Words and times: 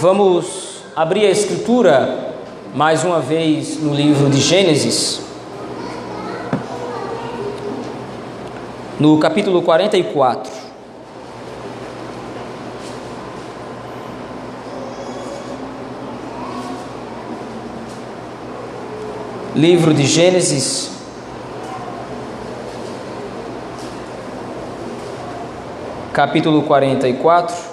Vamos 0.00 0.82
abrir 0.96 1.26
a 1.26 1.30
escritura 1.30 2.32
mais 2.74 3.04
uma 3.04 3.20
vez 3.20 3.82
no 3.82 3.92
livro 3.92 4.30
de 4.30 4.40
Gênesis, 4.40 5.20
no 8.98 9.18
capítulo 9.18 9.60
44. 9.60 10.50
Livro 19.54 19.92
de 19.92 20.06
Gênesis, 20.06 20.92
capítulo 26.14 26.62
44. 26.62 27.69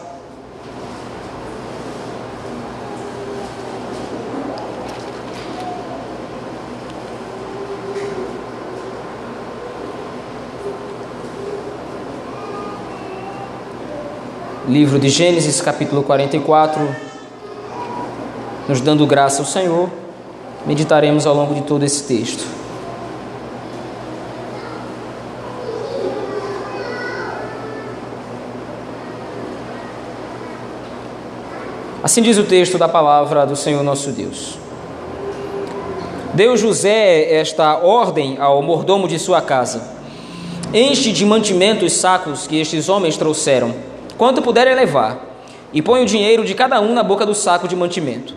Livro 14.78 15.00
de 15.00 15.10
Gênesis, 15.10 15.60
capítulo 15.60 16.04
44, 16.04 16.88
nos 18.70 18.80
dando 18.80 19.08
graça 19.08 19.42
ao 19.42 19.46
Senhor, 19.46 19.90
meditaremos 20.68 21.26
ao 21.26 21.34
longo 21.34 21.56
de 21.56 21.62
todo 21.62 21.84
esse 21.84 22.04
texto. 22.04 22.46
Assim 32.04 32.22
diz 32.22 32.38
o 32.38 32.44
texto 32.44 32.78
da 32.78 32.88
palavra 32.88 33.48
do 33.48 33.56
Senhor 33.56 33.82
nosso 33.82 34.12
Deus. 34.12 34.60
Deu 36.36 36.56
José 36.56 37.34
esta 37.34 37.80
ordem 37.80 38.38
ao 38.40 38.62
mordomo 38.62 39.08
de 39.08 39.18
sua 39.18 39.42
casa: 39.42 39.82
Enche 40.72 41.12
de 41.12 41.26
mantimento 41.26 41.84
os 41.84 41.94
sacos 41.94 42.46
que 42.46 42.62
estes 42.62 42.90
homens 42.90 43.18
trouxeram 43.18 43.97
quanto 44.18 44.42
puderem 44.42 44.76
levar, 44.76 45.26
e 45.72 45.82
põe 45.82 46.02
o 46.02 46.06
dinheiro 46.06 46.44
de 46.44 46.56
cada 46.56 46.80
um 46.82 46.94
na 46.94 47.04
boca 47.04 47.26
do 47.26 47.36
saco 47.36 47.68
de 47.68 47.76
mantimento. 47.76 48.34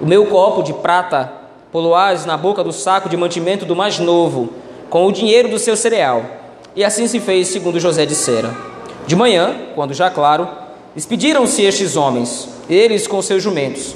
O 0.00 0.06
meu 0.06 0.26
copo 0.26 0.62
de 0.62 0.72
prata 0.72 1.32
poloás 1.72 2.24
na 2.24 2.36
boca 2.36 2.62
do 2.62 2.72
saco 2.72 3.08
de 3.08 3.16
mantimento 3.16 3.64
do 3.64 3.74
mais 3.74 3.98
novo, 3.98 4.50
com 4.88 5.06
o 5.06 5.12
dinheiro 5.12 5.48
do 5.48 5.58
seu 5.58 5.76
cereal. 5.76 6.24
E 6.76 6.84
assim 6.84 7.06
se 7.06 7.18
fez, 7.18 7.48
segundo 7.48 7.80
José 7.80 8.06
dissera. 8.06 8.54
De 9.06 9.16
manhã, 9.16 9.54
quando 9.74 9.92
já 9.92 10.08
claro, 10.10 10.48
despediram-se 10.94 11.62
estes 11.62 11.96
homens, 11.96 12.48
eles 12.70 13.06
com 13.06 13.20
seus 13.20 13.42
jumentos. 13.42 13.94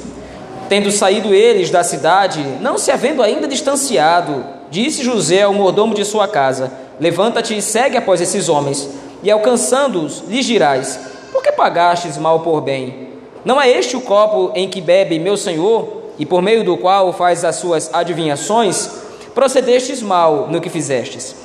Tendo 0.68 0.90
saído 0.90 1.34
eles 1.34 1.70
da 1.70 1.84
cidade, 1.84 2.42
não 2.60 2.76
se 2.76 2.90
havendo 2.90 3.22
ainda 3.22 3.46
distanciado, 3.46 4.44
disse 4.70 5.04
José 5.04 5.42
ao 5.42 5.54
mordomo 5.54 5.94
de 5.94 6.04
sua 6.04 6.26
casa: 6.28 6.72
Levanta-te 7.00 7.56
e 7.56 7.62
segue 7.62 7.96
após 7.96 8.20
esses 8.20 8.48
homens, 8.48 8.88
e 9.22 9.30
alcançando-os, 9.30 10.24
lhes 10.28 10.44
dirás: 10.44 10.98
por 11.38 11.44
que 11.44 11.52
pagastes 11.52 12.18
mal 12.18 12.40
por 12.40 12.60
bem? 12.60 13.10
Não 13.44 13.62
é 13.62 13.70
este 13.70 13.96
o 13.96 14.00
copo 14.00 14.50
em 14.56 14.68
que 14.68 14.80
bebe 14.80 15.20
meu 15.20 15.36
senhor, 15.36 16.02
e 16.18 16.26
por 16.26 16.42
meio 16.42 16.64
do 16.64 16.76
qual 16.76 17.12
faz 17.12 17.44
as 17.44 17.54
suas 17.54 17.94
adivinhações? 17.94 18.90
Procedestes 19.36 20.02
mal 20.02 20.48
no 20.50 20.60
que 20.60 20.68
fizestes. 20.68 21.36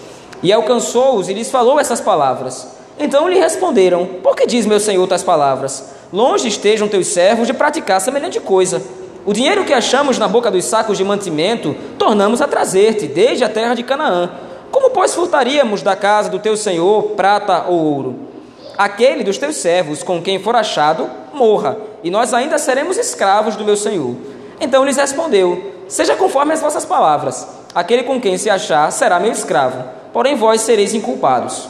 E 0.42 0.52
alcançou-os 0.52 1.30
e 1.30 1.34
lhes 1.34 1.52
falou 1.52 1.80
essas 1.80 2.02
palavras. 2.02 2.70
Então 3.00 3.30
lhe 3.30 3.38
responderam: 3.38 4.04
Por 4.24 4.36
que 4.36 4.48
diz 4.48 4.66
meu 4.66 4.80
senhor 4.80 5.08
tais 5.08 5.22
palavras? 5.22 5.92
Longe 6.12 6.48
estejam 6.48 6.88
teus 6.88 7.06
servos 7.06 7.46
de 7.46 7.54
praticar 7.54 8.02
semelhante 8.02 8.40
coisa. 8.40 8.82
O 9.28 9.32
dinheiro 9.32 9.64
que 9.64 9.74
achamos 9.74 10.18
na 10.18 10.28
boca 10.28 10.50
dos 10.50 10.66
sacos 10.66 10.98
de 10.98 11.04
mantimento, 11.04 11.76
tornamos 12.00 12.42
a 12.42 12.48
trazer-te 12.48 13.06
desde 13.06 13.44
a 13.44 13.50
terra 13.50 13.76
de 13.76 13.84
Canaã. 13.84 14.32
Como, 14.72 14.90
pois, 14.90 15.14
furtaríamos 15.14 15.84
da 15.84 15.96
casa 15.96 16.32
do 16.32 16.40
teu 16.40 16.58
senhor 16.58 17.12
prata 17.12 17.66
ou 17.68 17.78
ouro? 17.78 18.33
Aquele 18.78 19.24
dos 19.24 19.38
teus 19.38 19.56
servos 19.58 20.04
com 20.04 20.22
quem 20.22 20.40
for 20.40 20.56
achado, 20.56 21.10
morra, 21.34 21.78
e 22.04 22.10
nós 22.10 22.34
ainda 22.34 22.58
seremos 22.58 22.98
escravos 22.98 23.56
do 23.56 23.66
meu 23.66 23.78
senhor. 23.78 24.16
Então 24.60 24.86
lhes 24.86 24.98
respondeu: 24.98 25.74
Seja 25.88 26.16
conforme 26.16 26.54
as 26.54 26.62
vossas 26.62 26.86
palavras, 26.86 27.48
aquele 27.74 28.04
com 28.04 28.20
quem 28.20 28.38
se 28.38 28.50
achar 28.50 28.92
será 28.92 29.20
meu 29.20 29.32
escravo, 29.32 29.84
porém 30.12 30.36
vós 30.36 30.62
sereis 30.62 30.94
inculpados. 30.94 31.68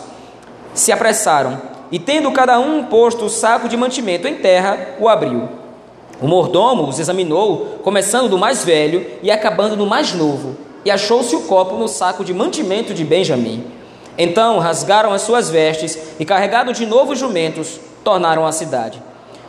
Se 0.73 0.91
apressaram, 0.91 1.61
e 1.91 1.99
tendo 1.99 2.31
cada 2.31 2.59
um 2.59 2.85
posto 2.85 3.25
o 3.25 3.29
saco 3.29 3.69
de 3.69 3.77
mantimento 3.77 4.27
em 4.27 4.35
terra, 4.35 4.95
o 4.99 5.07
abriu. 5.07 5.47
O 6.19 6.27
mordomo 6.27 6.87
os 6.87 6.99
examinou, 6.99 7.79
começando 7.83 8.29
do 8.29 8.37
mais 8.37 8.63
velho 8.63 9.05
e 9.21 9.29
acabando 9.29 9.75
no 9.75 9.85
mais 9.85 10.13
novo, 10.13 10.55
e 10.85 10.89
achou-se 10.89 11.35
o 11.35 11.41
copo 11.41 11.75
no 11.75 11.87
saco 11.87 12.23
de 12.23 12.33
mantimento 12.33 12.93
de 12.93 13.03
Benjamim. 13.03 13.63
Então 14.17 14.59
rasgaram 14.59 15.11
as 15.11 15.23
suas 15.23 15.49
vestes 15.49 15.97
e, 16.19 16.25
carregado 16.25 16.71
de 16.73 16.85
novo 16.85 17.15
jumentos, 17.15 17.79
tornaram 18.03 18.45
à 18.45 18.51
cidade. 18.51 19.01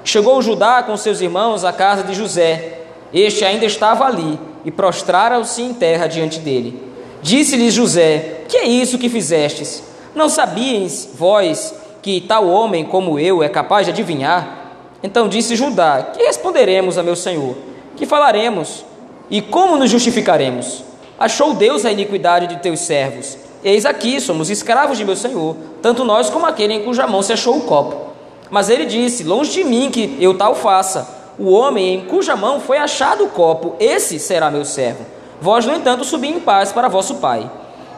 Chegou 0.02 0.41
Judá 0.41 0.82
com 0.82 0.97
seus 0.97 1.20
irmãos 1.20 1.64
à 1.64 1.72
casa 1.72 2.02
de 2.02 2.14
José. 2.14 2.80
Este 3.12 3.44
ainda 3.44 3.64
estava 3.64 4.04
ali 4.04 4.38
e 4.64 4.70
prostraram-se 4.70 5.62
em 5.62 5.75
terra 5.75 6.06
diante 6.06 6.38
dele. 6.38 6.82
Disse-lhes 7.22 7.75
José: 7.75 8.42
Que 8.48 8.58
é 8.58 8.64
isso 8.64 8.98
que 8.98 9.08
fizestes? 9.08 9.82
Não 10.14 10.28
sabíeis 10.28 11.10
vós 11.14 11.75
que 12.02 12.20
tal 12.20 12.46
homem 12.48 12.84
como 12.84 13.19
eu 13.19 13.42
é 13.42 13.48
capaz 13.48 13.86
de 13.86 13.92
adivinhar? 13.92 14.72
Então 15.02 15.28
disse 15.28 15.56
Judá: 15.56 16.10
Que 16.14 16.25
responderemos 16.25 16.96
a 16.96 17.02
meu 17.02 17.16
senhor? 17.16 17.56
Que 17.96 18.06
falaremos? 18.06 18.84
E 19.31 19.41
como 19.41 19.76
nos 19.76 19.91
justificaremos? 19.91 20.84
Achou 21.19 21.54
Deus 21.54 21.84
a 21.84 21.92
iniquidade 21.92 22.46
de 22.46 22.56
teus 22.56 22.81
servos 22.81 23.38
Eis 23.64 23.86
aqui, 23.86 24.20
somos 24.20 24.50
escravos 24.50 24.98
de 24.98 25.06
meu 25.06 25.16
senhor, 25.16 25.56
tanto 25.80 26.04
nós 26.04 26.28
como 26.28 26.44
aquele 26.44 26.75
em 26.75 26.84
cuja 26.84 27.06
mão 27.06 27.22
se 27.22 27.32
achou 27.32 27.56
o 27.56 27.62
copo. 27.62 28.12
Mas 28.50 28.69
ele 28.69 28.84
disse: 28.84 29.25
Longe 29.25 29.52
de 29.52 29.64
mim 29.64 29.91
que 29.91 30.19
eu 30.20 30.36
tal 30.36 30.54
faça. 30.54 31.25
O 31.38 31.50
homem 31.50 31.94
em 31.94 32.04
cuja 32.04 32.36
mão 32.36 32.60
foi 32.60 32.76
achado 32.76 33.25
o 33.25 33.28
copo, 33.28 33.75
esse 33.80 34.20
será 34.20 34.50
meu 34.50 34.64
servo. 34.64 35.04
Vós, 35.41 35.64
no 35.64 35.75
entanto, 35.75 36.04
subi 36.04 36.28
em 36.28 36.38
paz 36.38 36.72
para 36.72 36.88
vosso 36.88 37.16
pai. 37.16 37.50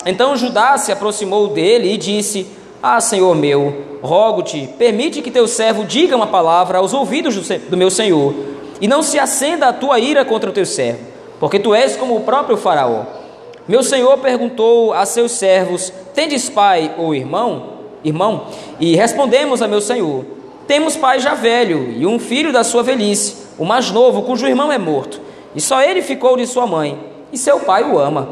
Então 0.07 0.37
Judá 0.37 0.79
se 0.79 0.93
aproximou 0.93 1.49
dele 1.49 1.93
e 1.93 1.99
disse: 1.99 2.47
Ah, 2.81 3.01
senhor 3.01 3.35
meu, 3.35 3.99
rogo-te, 4.01 4.69
permite 4.79 5.21
que 5.21 5.33
teu 5.33 5.49
servo 5.49 5.85
diga 5.85 6.17
uma 6.17 6.29
palavra 6.29 6.79
aos 6.79 6.95
ouvidos 6.95 7.35
do 7.69 7.77
meu 7.77 7.91
senhor, 7.91 8.33
e 8.81 8.87
não 8.87 9.03
se 9.03 9.19
acenda 9.19 9.67
a 9.67 9.73
tua 9.73 9.99
ira 9.99 10.25
contra 10.25 10.49
o 10.49 10.53
teu 10.53 10.65
servo, 10.65 11.01
porque 11.41 11.59
tu 11.59 11.75
és 11.75 11.97
como 11.97 12.17
o 12.17 12.21
próprio 12.21 12.57
Faraó. 12.57 13.26
Meu 13.69 13.83
senhor 13.83 14.19
perguntou 14.19 14.93
a 14.93 15.05
seus 15.05 15.33
servos: 15.33 15.93
Tendes 16.15 16.49
pai 16.49 16.95
ou 16.97 17.15
irmão? 17.15 17.75
Irmão? 18.05 18.47
E 18.79 18.95
respondemos 18.95 19.61
a 19.61 19.67
meu 19.67 19.81
senhor: 19.81 20.25
Temos 20.67 20.97
pai 20.97 21.19
já 21.19 21.35
velho 21.35 21.93
e 21.97 22.07
um 22.07 22.19
filho 22.19 22.53
da 22.53 22.63
sua 22.63 22.83
velhice, 22.83 23.37
o 23.59 23.65
mais 23.65 23.91
novo, 23.91 24.23
cujo 24.23 24.47
irmão 24.47 24.71
é 24.71 24.79
morto, 24.79 25.21
e 25.55 25.61
só 25.61 25.83
ele 25.83 26.01
ficou 26.01 26.37
de 26.37 26.47
sua 26.47 26.67
mãe, 26.67 26.99
e 27.33 27.39
seu 27.39 27.61
pai 27.61 27.83
o 27.83 27.99
ama. 27.99 28.29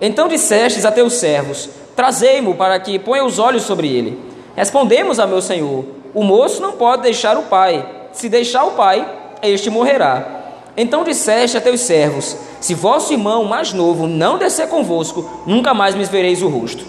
Então 0.00 0.28
dissestes 0.28 0.86
a 0.86 0.90
teus 0.90 1.14
servos: 1.14 1.68
Trazei-mo 1.94 2.54
para 2.54 2.80
que 2.80 2.98
ponha 2.98 3.24
os 3.24 3.38
olhos 3.38 3.64
sobre 3.64 3.88
ele. 3.88 4.18
Respondemos 4.56 5.20
a 5.20 5.26
meu 5.26 5.42
senhor: 5.42 5.84
O 6.14 6.24
moço 6.24 6.62
não 6.62 6.72
pode 6.72 7.02
deixar 7.02 7.36
o 7.36 7.42
pai. 7.42 7.86
Se 8.12 8.28
deixar 8.28 8.64
o 8.64 8.72
pai, 8.72 9.06
este 9.42 9.68
morrerá. 9.68 10.39
Então 10.82 11.04
disseste 11.04 11.58
a 11.58 11.60
teus 11.60 11.80
servos: 11.80 12.34
Se 12.58 12.72
vosso 12.72 13.12
irmão 13.12 13.44
mais 13.44 13.74
novo 13.74 14.06
não 14.06 14.38
descer 14.38 14.66
convosco, 14.66 15.28
nunca 15.44 15.74
mais 15.74 15.94
me 15.94 16.04
vereis 16.04 16.40
o 16.40 16.48
rosto. 16.48 16.86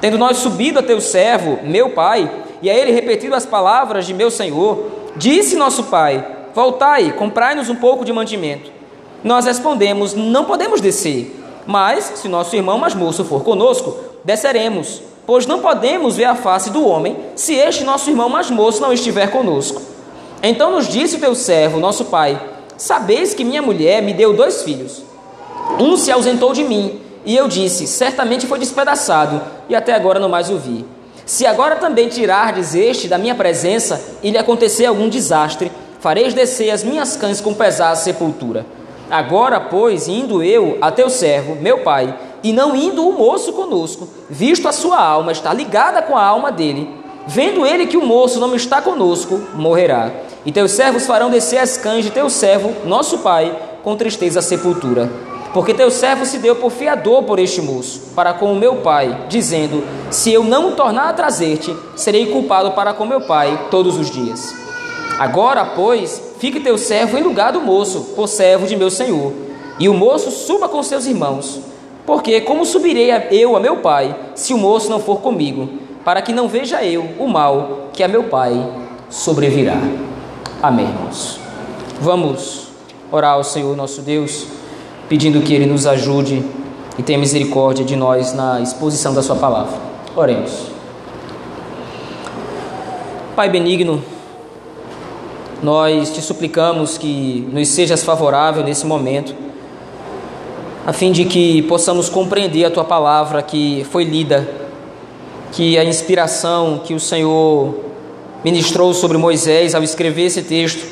Tendo 0.00 0.16
nós 0.16 0.36
subido 0.36 0.78
a 0.78 0.82
teu 0.82 1.00
servo, 1.00 1.58
meu 1.64 1.90
pai, 1.90 2.30
e 2.62 2.70
a 2.70 2.74
ele 2.74 2.92
repetido 2.92 3.34
as 3.34 3.44
palavras 3.44 4.06
de 4.06 4.14
meu 4.14 4.30
senhor, 4.30 4.86
disse 5.16 5.56
nosso 5.56 5.82
pai: 5.84 6.24
Voltai, 6.54 7.10
comprai-nos 7.18 7.68
um 7.68 7.74
pouco 7.74 8.04
de 8.04 8.12
mantimento. 8.12 8.70
Nós 9.24 9.44
respondemos: 9.44 10.14
Não 10.14 10.44
podemos 10.44 10.80
descer. 10.80 11.40
Mas, 11.66 12.12
se 12.14 12.28
nosso 12.28 12.54
irmão 12.54 12.78
mais 12.78 12.94
moço 12.94 13.24
for 13.24 13.42
conosco, 13.42 13.96
desceremos, 14.24 15.02
pois 15.26 15.46
não 15.46 15.58
podemos 15.58 16.16
ver 16.16 16.26
a 16.26 16.36
face 16.36 16.70
do 16.70 16.86
homem 16.86 17.16
se 17.34 17.54
este 17.54 17.82
nosso 17.82 18.08
irmão 18.08 18.28
mais 18.28 18.52
moço 18.52 18.80
não 18.80 18.92
estiver 18.92 19.32
conosco. 19.32 19.82
Então 20.44 20.70
nos 20.70 20.86
disse 20.86 21.16
o 21.16 21.20
teu 21.20 21.34
servo, 21.34 21.80
nosso 21.80 22.04
pai: 22.04 22.51
Sabeis 22.82 23.32
que 23.32 23.44
minha 23.44 23.62
mulher 23.62 24.02
me 24.02 24.12
deu 24.12 24.32
dois 24.32 24.64
filhos. 24.64 25.04
Um 25.78 25.96
se 25.96 26.10
ausentou 26.10 26.52
de 26.52 26.64
mim, 26.64 27.00
e 27.24 27.36
eu 27.36 27.46
disse: 27.46 27.86
Certamente 27.86 28.44
foi 28.44 28.58
despedaçado, 28.58 29.40
e 29.68 29.74
até 29.76 29.94
agora 29.94 30.18
não 30.18 30.28
mais 30.28 30.50
o 30.50 30.58
vi. 30.58 30.84
Se 31.24 31.46
agora 31.46 31.76
também 31.76 32.08
tirardes 32.08 32.74
este 32.74 33.06
da 33.06 33.18
minha 33.18 33.36
presença 33.36 34.02
e 34.20 34.32
lhe 34.32 34.36
acontecer 34.36 34.86
algum 34.86 35.08
desastre, 35.08 35.70
fareis 36.00 36.34
descer 36.34 36.72
as 36.72 36.82
minhas 36.82 37.16
cães 37.16 37.40
com 37.40 37.54
pesar 37.54 37.92
à 37.92 37.94
sepultura. 37.94 38.66
Agora, 39.08 39.60
pois, 39.60 40.08
indo 40.08 40.42
eu 40.42 40.78
a 40.80 40.90
teu 40.90 41.08
servo, 41.08 41.54
meu 41.54 41.84
pai, 41.84 42.18
e 42.42 42.52
não 42.52 42.74
indo 42.74 43.08
o 43.08 43.16
moço 43.16 43.52
conosco, 43.52 44.08
visto 44.28 44.66
a 44.66 44.72
sua 44.72 45.00
alma 45.00 45.30
está 45.30 45.54
ligada 45.54 46.02
com 46.02 46.16
a 46.16 46.24
alma 46.24 46.50
dele, 46.50 46.90
vendo 47.26 47.66
ele 47.66 47.86
que 47.86 47.96
o 47.96 48.04
moço 48.04 48.40
não 48.40 48.54
está 48.54 48.80
conosco, 48.80 49.40
morrerá. 49.54 50.10
E 50.44 50.50
teus 50.50 50.72
servos 50.72 51.06
farão 51.06 51.30
descer 51.30 51.58
as 51.58 51.76
cães 51.76 52.04
de 52.04 52.10
teu 52.10 52.28
servo, 52.28 52.74
nosso 52.86 53.18
pai, 53.18 53.56
com 53.82 53.96
tristeza 53.96 54.40
à 54.40 54.42
sepultura. 54.42 55.10
Porque 55.52 55.74
teu 55.74 55.90
servo 55.90 56.24
se 56.24 56.38
deu 56.38 56.56
por 56.56 56.70
fiador 56.70 57.24
por 57.24 57.38
este 57.38 57.60
moço, 57.60 58.12
para 58.14 58.32
com 58.32 58.52
o 58.52 58.56
meu 58.56 58.76
pai, 58.76 59.26
dizendo: 59.28 59.84
Se 60.10 60.32
eu 60.32 60.42
não 60.42 60.72
tornar 60.72 61.10
a 61.10 61.12
trazer-te, 61.12 61.76
serei 61.94 62.26
culpado 62.26 62.72
para 62.72 62.94
com 62.94 63.04
meu 63.04 63.20
pai 63.20 63.68
todos 63.70 63.98
os 63.98 64.10
dias. 64.10 64.54
Agora, 65.18 65.64
pois, 65.64 66.34
fique 66.38 66.58
teu 66.58 66.78
servo 66.78 67.18
em 67.18 67.22
lugar 67.22 67.52
do 67.52 67.60
moço, 67.60 68.12
por 68.16 68.26
servo 68.28 68.66
de 68.66 68.76
meu 68.76 68.90
senhor, 68.90 69.32
e 69.78 69.88
o 69.88 69.94
moço 69.94 70.30
suba 70.30 70.68
com 70.68 70.82
seus 70.82 71.06
irmãos. 71.06 71.60
Porque 72.06 72.40
como 72.40 72.64
subirei 72.64 73.10
eu 73.30 73.54
a 73.54 73.60
meu 73.60 73.76
pai, 73.76 74.16
se 74.34 74.52
o 74.52 74.58
moço 74.58 74.90
não 74.90 74.98
for 74.98 75.20
comigo, 75.20 75.68
para 76.04 76.22
que 76.22 76.32
não 76.32 76.48
veja 76.48 76.84
eu 76.84 77.04
o 77.18 77.28
mal 77.28 77.90
que 77.92 78.02
a 78.02 78.08
meu 78.08 78.24
pai 78.24 78.52
sobrevirá. 79.08 79.76
Amém, 80.62 80.86
irmãos. 80.86 81.38
Vamos 82.00 82.68
orar 83.10 83.34
ao 83.34 83.44
Senhor 83.44 83.76
nosso 83.76 84.02
Deus 84.02 84.46
pedindo 85.08 85.42
que 85.42 85.52
Ele 85.54 85.66
nos 85.66 85.86
ajude 85.86 86.44
e 86.98 87.02
tenha 87.02 87.18
misericórdia 87.18 87.84
de 87.84 87.94
nós 87.96 88.32
na 88.32 88.60
exposição 88.60 89.14
da 89.14 89.22
Sua 89.22 89.36
palavra. 89.36 89.78
Oremos. 90.16 90.68
Pai 93.36 93.48
benigno, 93.48 94.02
nós 95.62 96.10
te 96.10 96.20
suplicamos 96.20 96.98
que 96.98 97.48
nos 97.52 97.68
sejas 97.68 98.02
favorável 98.02 98.64
nesse 98.64 98.84
momento, 98.84 99.34
a 100.86 100.92
fim 100.92 101.12
de 101.12 101.24
que 101.24 101.62
possamos 101.62 102.08
compreender 102.08 102.64
a 102.64 102.70
Tua 102.70 102.84
palavra 102.84 103.42
que 103.42 103.86
foi 103.90 104.04
lida, 104.04 104.61
que 105.52 105.78
a 105.78 105.84
inspiração 105.84 106.80
que 106.82 106.94
o 106.94 107.00
Senhor 107.00 107.74
ministrou 108.42 108.92
sobre 108.94 109.18
Moisés 109.18 109.74
ao 109.74 109.82
escrever 109.82 110.24
esse 110.24 110.42
texto, 110.42 110.84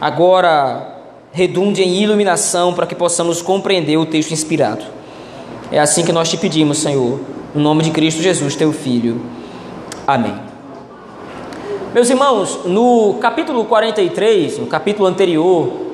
agora 0.00 0.96
redunde 1.32 1.82
em 1.82 2.00
iluminação 2.00 2.72
para 2.72 2.86
que 2.86 2.94
possamos 2.94 3.42
compreender 3.42 3.96
o 3.96 4.06
texto 4.06 4.30
inspirado. 4.30 4.84
É 5.70 5.78
assim 5.78 6.04
que 6.04 6.12
nós 6.12 6.30
te 6.30 6.36
pedimos, 6.36 6.78
Senhor, 6.78 7.20
no 7.54 7.60
nome 7.60 7.82
de 7.82 7.90
Cristo 7.90 8.22
Jesus, 8.22 8.56
teu 8.56 8.72
Filho. 8.72 9.20
Amém. 10.06 10.34
Meus 11.92 12.08
irmãos, 12.08 12.60
no 12.64 13.14
capítulo 13.14 13.64
43, 13.64 14.58
no 14.58 14.66
capítulo 14.66 15.06
anterior, 15.06 15.88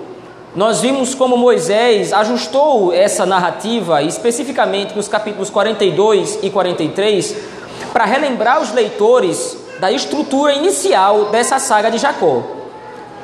nós 0.55 0.81
vimos 0.81 1.17
como 1.17 1.37
Moisés 1.37 2.13
ajustou 2.13 2.93
essa 2.93 3.27
narrativa, 3.27 4.03
especificamente 4.03 4.95
nos 4.95 5.09
capítulos 5.09 5.51
42 5.51 6.39
e 6.45 6.51
43, 6.51 7.54
para 7.93 8.05
relembrar 8.05 8.61
os 8.61 8.73
leitores 8.73 9.57
da 9.81 9.91
estrutura 9.91 10.53
inicial 10.53 11.27
dessa 11.27 11.59
saga 11.59 11.91
de 11.91 11.99
Jacó. 11.99 12.43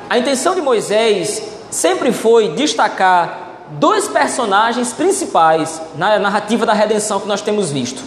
A 0.09 0.17
intenção 0.17 0.53
de 0.53 0.61
Moisés 0.61 1.41
sempre 1.69 2.11
foi 2.11 2.49
destacar 2.49 3.49
dois 3.71 4.07
personagens 4.07 4.91
principais 4.91 5.81
na 5.95 6.19
narrativa 6.19 6.65
da 6.65 6.73
redenção 6.73 7.19
que 7.19 7.27
nós 7.27 7.41
temos 7.41 7.71
visto. 7.71 8.03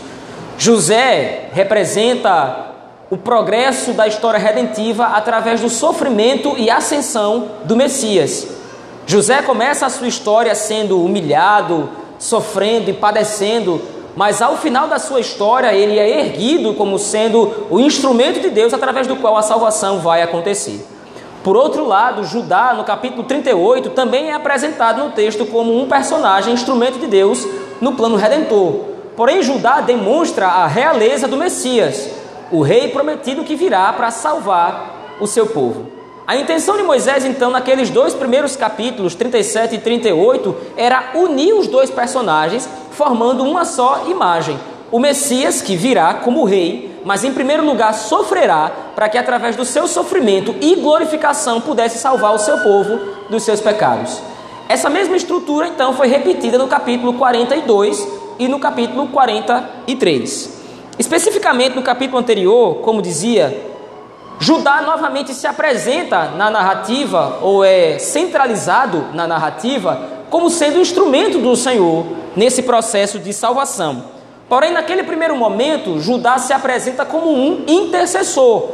José 0.59 1.49
representa 1.53 2.75
o 3.11 3.17
progresso 3.17 3.93
da 3.93 4.07
história 4.07 4.39
redentiva 4.39 5.07
através 5.07 5.61
do 5.61 5.69
sofrimento 5.69 6.55
e 6.59 6.71
ascensão 6.71 7.49
do 7.65 7.77
Messias. 7.77 8.47
José 9.07 9.43
começa 9.43 9.87
a 9.87 9.91
sua 9.91 10.09
história 10.09 10.55
sendo 10.55 11.03
humilhado, 11.03 11.91
sofrendo 12.19 12.91
e 12.91 12.95
padecendo, 12.95 13.81
mas 14.17 14.41
ao 14.41 14.57
final 14.57 14.87
da 14.87 14.99
sua 14.99 15.21
história 15.21 15.73
ele 15.73 15.99
é 15.99 16.21
erguido 16.21 16.75
como 16.75 16.99
sendo 16.99 17.67
o 17.71 17.81
instrumento 17.81 18.41
de 18.41 18.51
Deus 18.51 18.73
através 18.73 19.07
do 19.07 19.17
qual 19.17 19.37
a 19.37 19.43
salvação 19.43 19.99
vai 20.01 20.23
acontecer. 20.23 20.85
Por 21.43 21.57
outro 21.57 21.87
lado, 21.87 22.25
Judá, 22.25 22.73
no 22.73 22.85
capítulo 22.85 23.25
38, 23.25 23.91
também 23.91 24.31
é 24.31 24.35
apresentado 24.35 25.05
no 25.05 25.11
texto 25.11 25.45
como 25.45 25.79
um 25.79 25.87
personagem, 25.87 26.55
instrumento 26.55 26.99
de 26.99 27.07
Deus 27.07 27.47
no 27.83 27.93
plano 27.93 28.17
redentor. 28.17 28.81
Porém, 29.15 29.43
Judá 29.43 29.83
demonstra 29.83 30.47
a 30.47 30.67
realeza 30.67 31.29
do 31.29 31.37
Messias, 31.37 32.09
o 32.51 32.63
rei 32.63 32.89
prometido 32.89 33.45
que 33.45 33.55
virá 33.55 33.93
para 33.93 34.11
salvar 34.11 35.17
o 35.21 35.27
seu 35.27 35.47
povo. 35.47 35.93
A 36.27 36.37
intenção 36.37 36.79
de 36.79 36.83
Moisés, 36.83 37.27
então, 37.27 37.51
naqueles 37.51 37.91
dois 37.91 38.15
primeiros 38.15 38.57
capítulos, 38.57 39.15
37 39.15 39.75
e 39.75 39.79
38, 39.79 40.57
era 40.75 41.11
unir 41.15 41.53
os 41.53 41.67
dois 41.67 41.91
personagens, 41.91 42.67
formando 42.95 43.45
uma 43.45 43.65
só 43.65 44.05
imagem. 44.09 44.59
O 44.91 44.99
Messias 44.99 45.61
que 45.61 45.77
virá 45.77 46.15
como 46.15 46.45
rei 46.45 46.95
mas 47.05 47.23
em 47.23 47.33
primeiro 47.33 47.65
lugar 47.65 47.93
sofrerá 47.93 48.73
para 48.95 49.09
que 49.09 49.19
através 49.19 49.55
do 49.55 49.65
seu 49.65 49.87
sofrimento 49.87 50.55
e 50.61 50.75
glorificação 50.77 51.61
pudesse 51.61 51.99
salvar 51.99 52.35
o 52.35 52.39
seu 52.39 52.59
povo 52.59 52.99
dos 53.29 53.43
seus 53.43 53.61
pecados. 53.61 54.21
Essa 54.69 54.89
mesma 54.89 55.17
estrutura 55.17 55.69
então 55.69 55.93
foi 55.93 56.09
repetida 56.09 56.57
no 56.57 56.67
capítulo 56.67 57.13
42 57.15 58.09
e 58.39 58.49
no 58.49 58.59
capítulo 58.59 59.09
43. 59.09 60.65
Especificamente 60.99 61.77
no 61.77 61.83
capítulo 61.83 62.19
anterior, 62.19 62.77
como 62.77 63.03
dizia, 63.03 63.73
Judá 64.39 64.81
novamente 64.83 65.35
se 65.35 65.47
apresenta 65.47 66.31
na 66.31 66.51
narrativa 66.51 67.39
ou 67.43 67.63
é 67.63 67.99
centralizado 67.99 69.09
na 69.13 69.27
narrativa 69.27 70.14
como 70.35 70.51
sendo 70.51 70.81
instrumento 70.81 71.39
do 71.39 71.55
Senhor 71.55 72.05
nesse 72.35 72.65
processo 72.65 73.21
de 73.21 73.33
salvação. 73.33 74.07
Porém, 74.49 74.73
naquele 74.73 75.05
primeiro 75.05 75.37
momento, 75.37 76.01
Judá 76.01 76.39
se 76.39 76.53
apresenta 76.53 77.05
como 77.05 77.31
um 77.31 77.63
intercessor. 77.69 78.69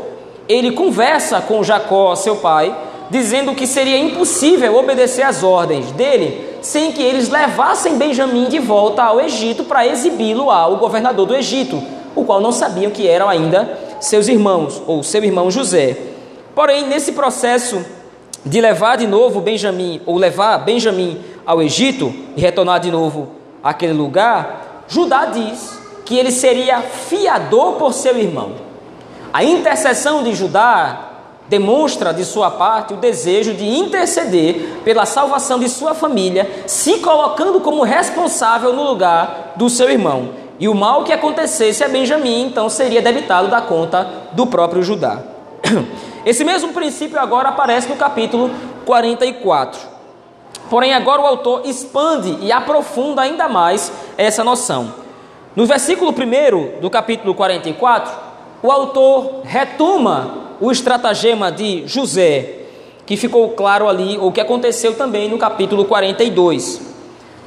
Ele 0.49 0.73
conversa 0.73 1.39
com 1.43 1.63
Jacó, 1.63 2.15
seu 2.15 2.37
pai, 2.37 2.75
dizendo 3.11 3.55
que 3.55 3.67
seria 3.67 3.99
impossível 3.99 4.75
obedecer 4.75 5.23
às 5.23 5.43
ordens 5.43 5.93
dele 5.93 6.57
sem 6.63 6.93
que 6.93 7.03
eles 7.03 7.29
levassem 7.29 7.99
Benjamim 7.99 8.47
de 8.47 8.59
volta 8.59 9.03
ao 9.03 9.21
Egito 9.21 9.63
para 9.65 9.87
exibi-lo 9.87 10.51
ao 10.51 10.79
governador 10.79 11.27
do 11.27 11.37
Egito, 11.37 11.79
o 12.17 12.25
qual 12.25 12.41
não 12.41 12.53
sabiam 12.53 12.91
que 12.91 13.07
eram 13.07 13.29
ainda 13.29 13.79
seus 14.01 14.29
irmãos, 14.29 14.83
ou 14.87 15.03
seu 15.03 15.23
irmão 15.23 15.51
José. 15.51 15.95
Porém, 16.55 16.87
nesse 16.87 17.13
processo 17.13 17.85
de 18.47 18.63
levar 18.63 18.97
de 18.97 19.07
novo 19.07 19.43
Benjamim, 19.43 20.01
ou 20.07 20.17
levar 20.17 20.57
Benjamim 20.65 21.21
ao 21.51 21.61
Egito 21.61 22.15
e 22.37 22.41
retornar 22.41 22.79
de 22.79 22.93
novo 22.93 23.33
àquele 23.61 23.93
lugar, 23.93 24.85
Judá 24.87 25.27
diz 25.27 25.81
que 26.05 26.17
ele 26.17 26.31
seria 26.31 26.81
fiador 26.81 27.73
por 27.73 27.93
seu 27.93 28.17
irmão. 28.17 28.53
A 29.33 29.43
intercessão 29.43 30.23
de 30.23 30.33
Judá 30.33 31.09
demonstra 31.49 32.15
de 32.15 32.25
sua 32.25 32.53
parte 32.53 32.95
o 32.95 32.99
desejo 32.99 33.53
de 33.53 33.69
interceder 33.69 34.81
pela 34.85 35.05
salvação 35.05 35.59
de 35.59 35.69
sua 35.69 35.93
família, 35.93 36.49
se 36.69 36.99
colocando 36.99 37.59
como 37.59 37.83
responsável 37.83 38.73
no 38.73 38.85
lugar 38.85 39.55
do 39.57 39.69
seu 39.69 39.91
irmão. 39.91 40.29
E 40.61 40.69
o 40.69 40.75
mal 40.75 41.03
que 41.03 41.13
acontecesse 41.13 41.83
a 41.83 41.89
Benjamim, 41.89 42.43
então, 42.43 42.69
seria 42.69 43.03
debitado 43.03 43.49
da 43.49 43.61
conta 43.61 44.09
do 44.35 44.47
próprio 44.47 44.85
Judá. 44.85 45.19
Esse 46.25 46.45
mesmo 46.45 46.73
princípio 46.73 47.19
agora 47.19 47.49
aparece 47.49 47.89
no 47.89 47.97
capítulo 47.97 48.53
44. 48.87 49.90
Porém, 50.71 50.95
agora 50.95 51.21
o 51.21 51.27
autor 51.27 51.63
expande 51.65 52.39
e 52.41 52.53
aprofunda 52.53 53.23
ainda 53.23 53.49
mais 53.49 53.93
essa 54.17 54.45
noção. 54.45 54.95
No 55.57 55.67
versículo 55.67 56.13
1 56.13 56.81
do 56.81 56.89
capítulo 56.89 57.35
44, 57.35 58.13
o 58.63 58.71
autor 58.71 59.41
retoma 59.43 60.31
o 60.61 60.71
estratagema 60.71 61.51
de 61.51 61.83
José, 61.89 62.61
que 63.05 63.17
ficou 63.17 63.49
claro 63.51 63.89
ali, 63.89 64.17
ou 64.17 64.31
que 64.31 64.41
aconteceu 64.41 64.95
também 64.95 65.29
no 65.29 65.39
capítulo 65.39 65.87
42. 65.87 66.81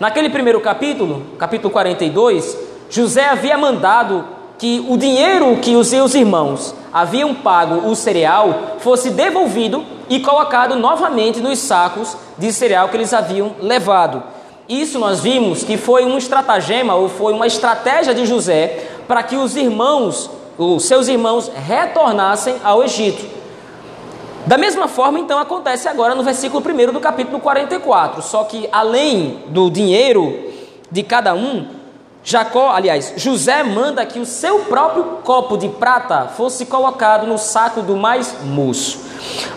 Naquele 0.01 0.29
primeiro 0.29 0.59
capítulo, 0.59 1.23
capítulo 1.39 1.71
42, 1.71 2.57
José 2.89 3.23
havia 3.23 3.57
mandado 3.57 4.25
que 4.57 4.85
o 4.87 4.97
dinheiro 4.97 5.57
que 5.57 5.75
os 5.75 5.87
seus 5.87 6.13
irmãos 6.13 6.73
haviam 6.91 7.33
pago 7.33 7.89
o 7.89 7.95
cereal 7.95 8.77
fosse 8.79 9.09
devolvido 9.09 9.83
e 10.09 10.19
colocado 10.19 10.75
novamente 10.75 11.41
nos 11.41 11.59
sacos 11.59 12.15
de 12.37 12.51
cereal 12.53 12.89
que 12.89 12.97
eles 12.97 13.13
haviam 13.13 13.55
levado. 13.61 14.23
Isso 14.67 14.97
nós 14.99 15.19
vimos 15.19 15.63
que 15.63 15.77
foi 15.77 16.05
um 16.05 16.17
estratagema 16.17 16.95
ou 16.95 17.09
foi 17.09 17.33
uma 17.33 17.47
estratégia 17.47 18.13
de 18.13 18.25
José 18.25 18.87
para 19.07 19.21
que 19.23 19.35
os 19.35 19.55
irmãos, 19.55 20.29
os 20.57 20.85
seus 20.85 21.07
irmãos, 21.07 21.51
retornassem 21.53 22.55
ao 22.63 22.83
Egito. 22.83 23.43
Da 24.45 24.57
mesma 24.57 24.87
forma, 24.87 25.19
então, 25.19 25.39
acontece 25.39 25.87
agora 25.87 26.15
no 26.15 26.23
versículo 26.23 26.61
1 26.61 26.91
do 26.91 26.99
capítulo 26.99 27.39
44. 27.39 28.21
Só 28.21 28.43
que 28.43 28.67
além 28.71 29.39
do 29.47 29.69
dinheiro 29.69 30.51
de 30.91 31.01
cada 31.01 31.33
um, 31.33 31.65
Jacó, 32.25 32.69
aliás, 32.69 33.13
José 33.17 33.63
manda 33.63 34.05
que 34.05 34.17
o 34.17 34.25
seu 34.25 34.59
próprio 34.59 35.03
copo 35.25 35.57
de 35.57 35.67
prata 35.67 36.29
fosse 36.29 36.65
colocado 36.65 37.27
no 37.27 37.37
saco 37.37 37.81
do 37.81 37.97
mais 37.97 38.33
moço. 38.45 38.99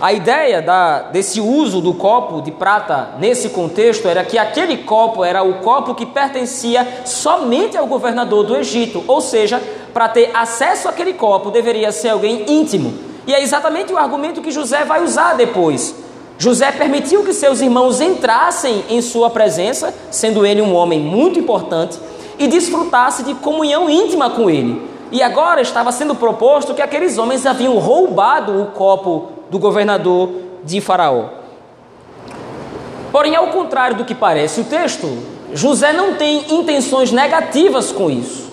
A 0.01 0.13
ideia 0.13 0.61
da, 0.61 1.03
desse 1.03 1.41
uso 1.41 1.81
do 1.81 1.95
copo 1.95 2.41
de 2.43 2.51
prata 2.51 3.11
nesse 3.21 3.51
contexto 3.51 4.09
era 4.09 4.25
que 4.25 4.37
aquele 4.37 4.79
copo 4.79 5.25
era 5.25 5.45
o 5.45 5.61
copo 5.61 5.95
que 5.95 6.05
pertencia 6.05 7.03
somente 7.05 7.77
ao 7.77 7.87
governador 7.87 8.45
do 8.45 8.57
Egito, 8.57 9.05
ou 9.07 9.21
seja, 9.21 9.63
para 9.95 10.09
ter 10.09 10.31
acesso 10.35 10.89
àquele 10.89 11.15
copo 11.15 11.53
deveria 11.53 11.93
ser 11.93 12.09
alguém 12.09 12.45
íntimo. 12.49 12.95
E 13.29 13.35
é 13.35 13.43
exatamente 13.43 13.93
o 13.93 13.99
argumento 13.99 14.43
que 14.43 14.51
José 14.51 14.85
vai 14.85 15.05
usar 15.05 15.35
depois. 15.35 15.95
José 16.39 16.71
permitiu 16.73 17.25
que 17.25 17.33
seus 17.33 17.61
irmãos 17.61 18.01
entrassem 18.01 18.85
em 18.91 19.01
sua 19.01 19.31
presença, 19.31 19.95
sendo 20.11 20.45
ele 20.45 20.61
um 20.61 20.75
homem 20.75 21.01
muito 21.01 21.39
importante, 21.39 21.99
e 22.39 22.47
desfrutasse 22.47 23.23
de 23.23 23.35
comunhão 23.35 23.89
íntima 23.89 24.31
com 24.31 24.51
ele. 24.51 24.83
E 25.11 25.23
agora 25.23 25.61
estava 25.61 25.93
sendo 25.93 26.15
proposto 26.15 26.75
que 26.75 26.83
aqueles 26.83 27.17
homens 27.19 27.47
haviam 27.47 27.79
roubado 27.79 28.61
o 28.61 28.67
copo 28.67 29.29
do 29.51 29.59
governador 29.59 30.31
de 30.65 30.81
Faraó. 30.81 31.27
Porém, 33.13 33.37
ao 33.37 33.49
contrário 33.49 33.97
do 33.97 34.05
que 34.05 34.15
parece 34.15 34.61
o 34.61 34.65
texto, 34.65 35.07
José 35.55 35.93
não 35.93 36.15
tem 36.15 36.55
intenções 36.55 37.13
negativas 37.13 37.93
com 37.93 38.11
isso. 38.11 38.51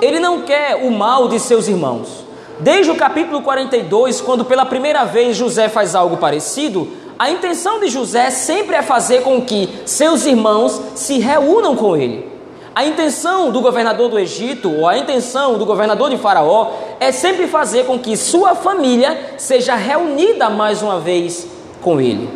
Ele 0.00 0.18
não 0.18 0.42
quer 0.42 0.76
o 0.84 0.90
mal 0.90 1.28
de 1.28 1.38
seus 1.38 1.68
irmãos. 1.68 2.24
Desde 2.58 2.90
o 2.90 2.96
capítulo 2.96 3.42
42, 3.42 4.20
quando 4.20 4.44
pela 4.44 4.66
primeira 4.66 5.04
vez 5.04 5.36
José 5.36 5.68
faz 5.68 5.94
algo 5.94 6.16
parecido, 6.16 6.88
a 7.18 7.30
intenção 7.30 7.80
de 7.80 7.88
José 7.88 8.30
sempre 8.30 8.76
é 8.76 8.82
fazer 8.82 9.22
com 9.22 9.40
que 9.40 9.68
seus 9.86 10.26
irmãos 10.26 10.80
se 10.94 11.18
reúnam 11.18 11.76
com 11.76 11.96
ele. 11.96 12.33
A 12.74 12.84
intenção 12.84 13.52
do 13.52 13.60
governador 13.60 14.08
do 14.08 14.18
Egito, 14.18 14.68
ou 14.68 14.88
a 14.88 14.98
intenção 14.98 15.56
do 15.56 15.64
governador 15.64 16.10
de 16.10 16.16
Faraó, 16.18 16.72
é 16.98 17.12
sempre 17.12 17.46
fazer 17.46 17.86
com 17.86 17.96
que 18.00 18.16
sua 18.16 18.56
família 18.56 19.34
seja 19.38 19.76
reunida 19.76 20.50
mais 20.50 20.82
uma 20.82 20.98
vez 20.98 21.46
com 21.80 22.00
ele. 22.00 22.28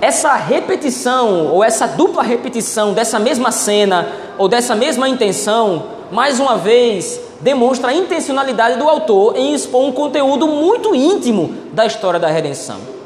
Essa 0.00 0.34
repetição, 0.34 1.46
ou 1.46 1.62
essa 1.62 1.86
dupla 1.86 2.24
repetição 2.24 2.92
dessa 2.92 3.20
mesma 3.20 3.52
cena, 3.52 4.08
ou 4.36 4.48
dessa 4.48 4.74
mesma 4.74 5.08
intenção, 5.08 5.84
mais 6.10 6.40
uma 6.40 6.56
vez, 6.56 7.20
demonstra 7.40 7.90
a 7.90 7.94
intencionalidade 7.94 8.78
do 8.78 8.88
autor 8.88 9.36
em 9.36 9.54
expor 9.54 9.84
um 9.84 9.92
conteúdo 9.92 10.48
muito 10.48 10.92
íntimo 10.92 11.54
da 11.72 11.86
história 11.86 12.18
da 12.18 12.28
redenção. 12.28 12.97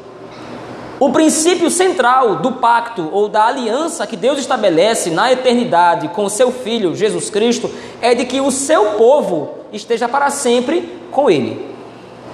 O 0.99 1.11
princípio 1.11 1.69
central 1.69 2.35
do 2.37 2.53
pacto 2.53 3.09
ou 3.11 3.27
da 3.27 3.45
aliança 3.45 4.05
que 4.05 4.15
Deus 4.15 4.37
estabelece 4.37 5.09
na 5.09 5.31
eternidade 5.31 6.07
com 6.09 6.29
seu 6.29 6.51
Filho 6.51 6.95
Jesus 6.95 7.29
Cristo 7.29 7.69
é 7.99 8.13
de 8.13 8.25
que 8.25 8.39
o 8.39 8.51
seu 8.51 8.91
povo 8.91 9.49
esteja 9.71 10.07
para 10.07 10.29
sempre 10.29 10.87
com 11.11 11.29
Ele. 11.29 11.73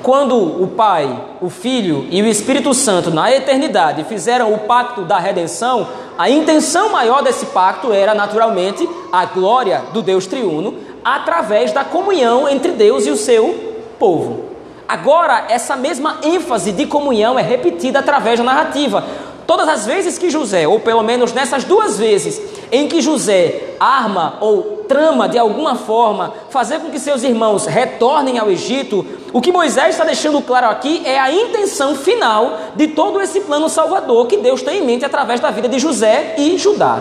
Quando 0.04 0.36
o 0.36 0.68
Pai, 0.68 1.26
o 1.42 1.50
Filho 1.50 2.06
e 2.10 2.22
o 2.22 2.28
Espírito 2.28 2.74
Santo 2.74 3.12
na 3.12 3.32
eternidade 3.34 4.04
fizeram 4.06 4.54
o 4.54 4.60
pacto 4.60 5.02
da 5.02 5.20
redenção, 5.20 5.88
a 6.18 6.30
intenção 6.30 6.90
maior 6.90 7.22
desse 7.22 7.48
pacto 7.48 7.92
era 7.92 8.14
naturalmente 8.14 8.88
a 9.12 9.26
glória 9.26 9.84
do 9.94 10.02
Deus 10.02 10.28
triuno 10.28 10.76
através 11.04 11.72
da 11.72 11.84
comunhão 11.84 12.48
entre 12.48 12.72
Deus 12.72 13.06
e 13.06 13.10
o 13.10 13.18
seu 13.18 13.76
povo. 13.98 14.49
Agora, 14.90 15.46
essa 15.50 15.76
mesma 15.76 16.18
ênfase 16.24 16.72
de 16.72 16.88
comunhão 16.88 17.38
é 17.38 17.44
repetida 17.44 18.00
através 18.00 18.40
da 18.40 18.44
narrativa. 18.44 19.04
Todas 19.46 19.70
as 19.70 19.86
vezes 19.86 20.18
que 20.18 20.32
José, 20.32 20.68
ou 20.68 20.80
pelo 20.80 21.04
menos 21.04 21.32
nessas 21.32 21.64
duas 21.64 22.00
vezes, 22.00 22.42
em 22.72 22.88
que 22.88 23.00
José 23.00 23.76
arma 23.80 24.38
ou 24.42 24.86
trama 24.88 25.30
de 25.30 25.38
alguma 25.38 25.76
forma 25.76 26.34
fazer 26.50 26.80
com 26.80 26.90
que 26.90 27.00
seus 27.00 27.22
irmãos 27.22 27.68
retornem 27.68 28.40
ao 28.40 28.50
Egito, 28.50 29.06
o 29.32 29.40
que 29.40 29.52
Moisés 29.52 29.90
está 29.90 30.04
deixando 30.04 30.42
claro 30.42 30.66
aqui 30.66 31.04
é 31.06 31.20
a 31.20 31.32
intenção 31.32 31.96
final 31.96 32.58
de 32.76 32.88
todo 32.88 33.22
esse 33.22 33.42
plano 33.42 33.70
salvador 33.70 34.26
que 34.26 34.38
Deus 34.38 34.64
tem 34.64 34.80
em 34.80 34.86
mente 34.86 35.06
através 35.06 35.40
da 35.40 35.52
vida 35.52 35.70
de 35.70 35.78
José 35.78 36.34
e 36.36 36.58
Judá. 36.58 37.00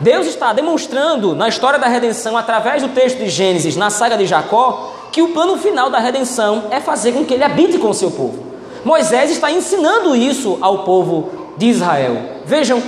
Deus 0.00 0.26
está 0.26 0.52
demonstrando 0.52 1.36
na 1.36 1.48
história 1.48 1.78
da 1.78 1.86
redenção, 1.86 2.36
através 2.36 2.82
do 2.82 2.88
texto 2.88 3.18
de 3.18 3.30
Gênesis, 3.30 3.76
na 3.76 3.90
saga 3.90 4.16
de 4.16 4.26
Jacó, 4.26 4.92
que 5.16 5.22
o 5.22 5.28
plano 5.28 5.56
final 5.56 5.88
da 5.88 5.98
redenção 5.98 6.64
é 6.70 6.78
fazer 6.78 7.12
com 7.12 7.24
que 7.24 7.32
ele 7.32 7.42
habite 7.42 7.78
com 7.78 7.88
o 7.88 7.94
seu 7.94 8.10
povo. 8.10 8.48
Moisés 8.84 9.30
está 9.30 9.50
ensinando 9.50 10.14
isso 10.14 10.58
ao 10.60 10.80
povo 10.80 11.54
de 11.56 11.68
Israel. 11.68 12.18
Vejam, 12.44 12.82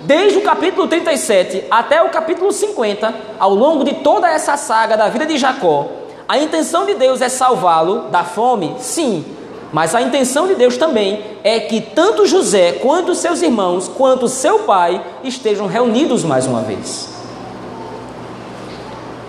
desde 0.00 0.38
o 0.38 0.40
capítulo 0.40 0.88
37 0.88 1.64
até 1.70 2.00
o 2.02 2.08
capítulo 2.08 2.50
50, 2.50 3.14
ao 3.38 3.54
longo 3.54 3.84
de 3.84 3.96
toda 3.96 4.30
essa 4.30 4.56
saga 4.56 4.96
da 4.96 5.10
vida 5.10 5.26
de 5.26 5.36
Jacó, 5.36 5.86
a 6.26 6.38
intenção 6.38 6.86
de 6.86 6.94
Deus 6.94 7.20
é 7.20 7.28
salvá-lo 7.28 8.08
da 8.08 8.24
fome? 8.24 8.76
Sim, 8.78 9.22
mas 9.70 9.94
a 9.94 10.00
intenção 10.00 10.46
de 10.46 10.54
Deus 10.54 10.78
também 10.78 11.22
é 11.44 11.60
que 11.60 11.82
tanto 11.82 12.24
José 12.24 12.78
quanto 12.80 13.14
seus 13.14 13.42
irmãos, 13.42 13.88
quanto 13.88 14.26
seu 14.26 14.60
pai 14.60 15.04
estejam 15.22 15.66
reunidos 15.66 16.24
mais 16.24 16.46
uma 16.46 16.62
vez. 16.62 17.10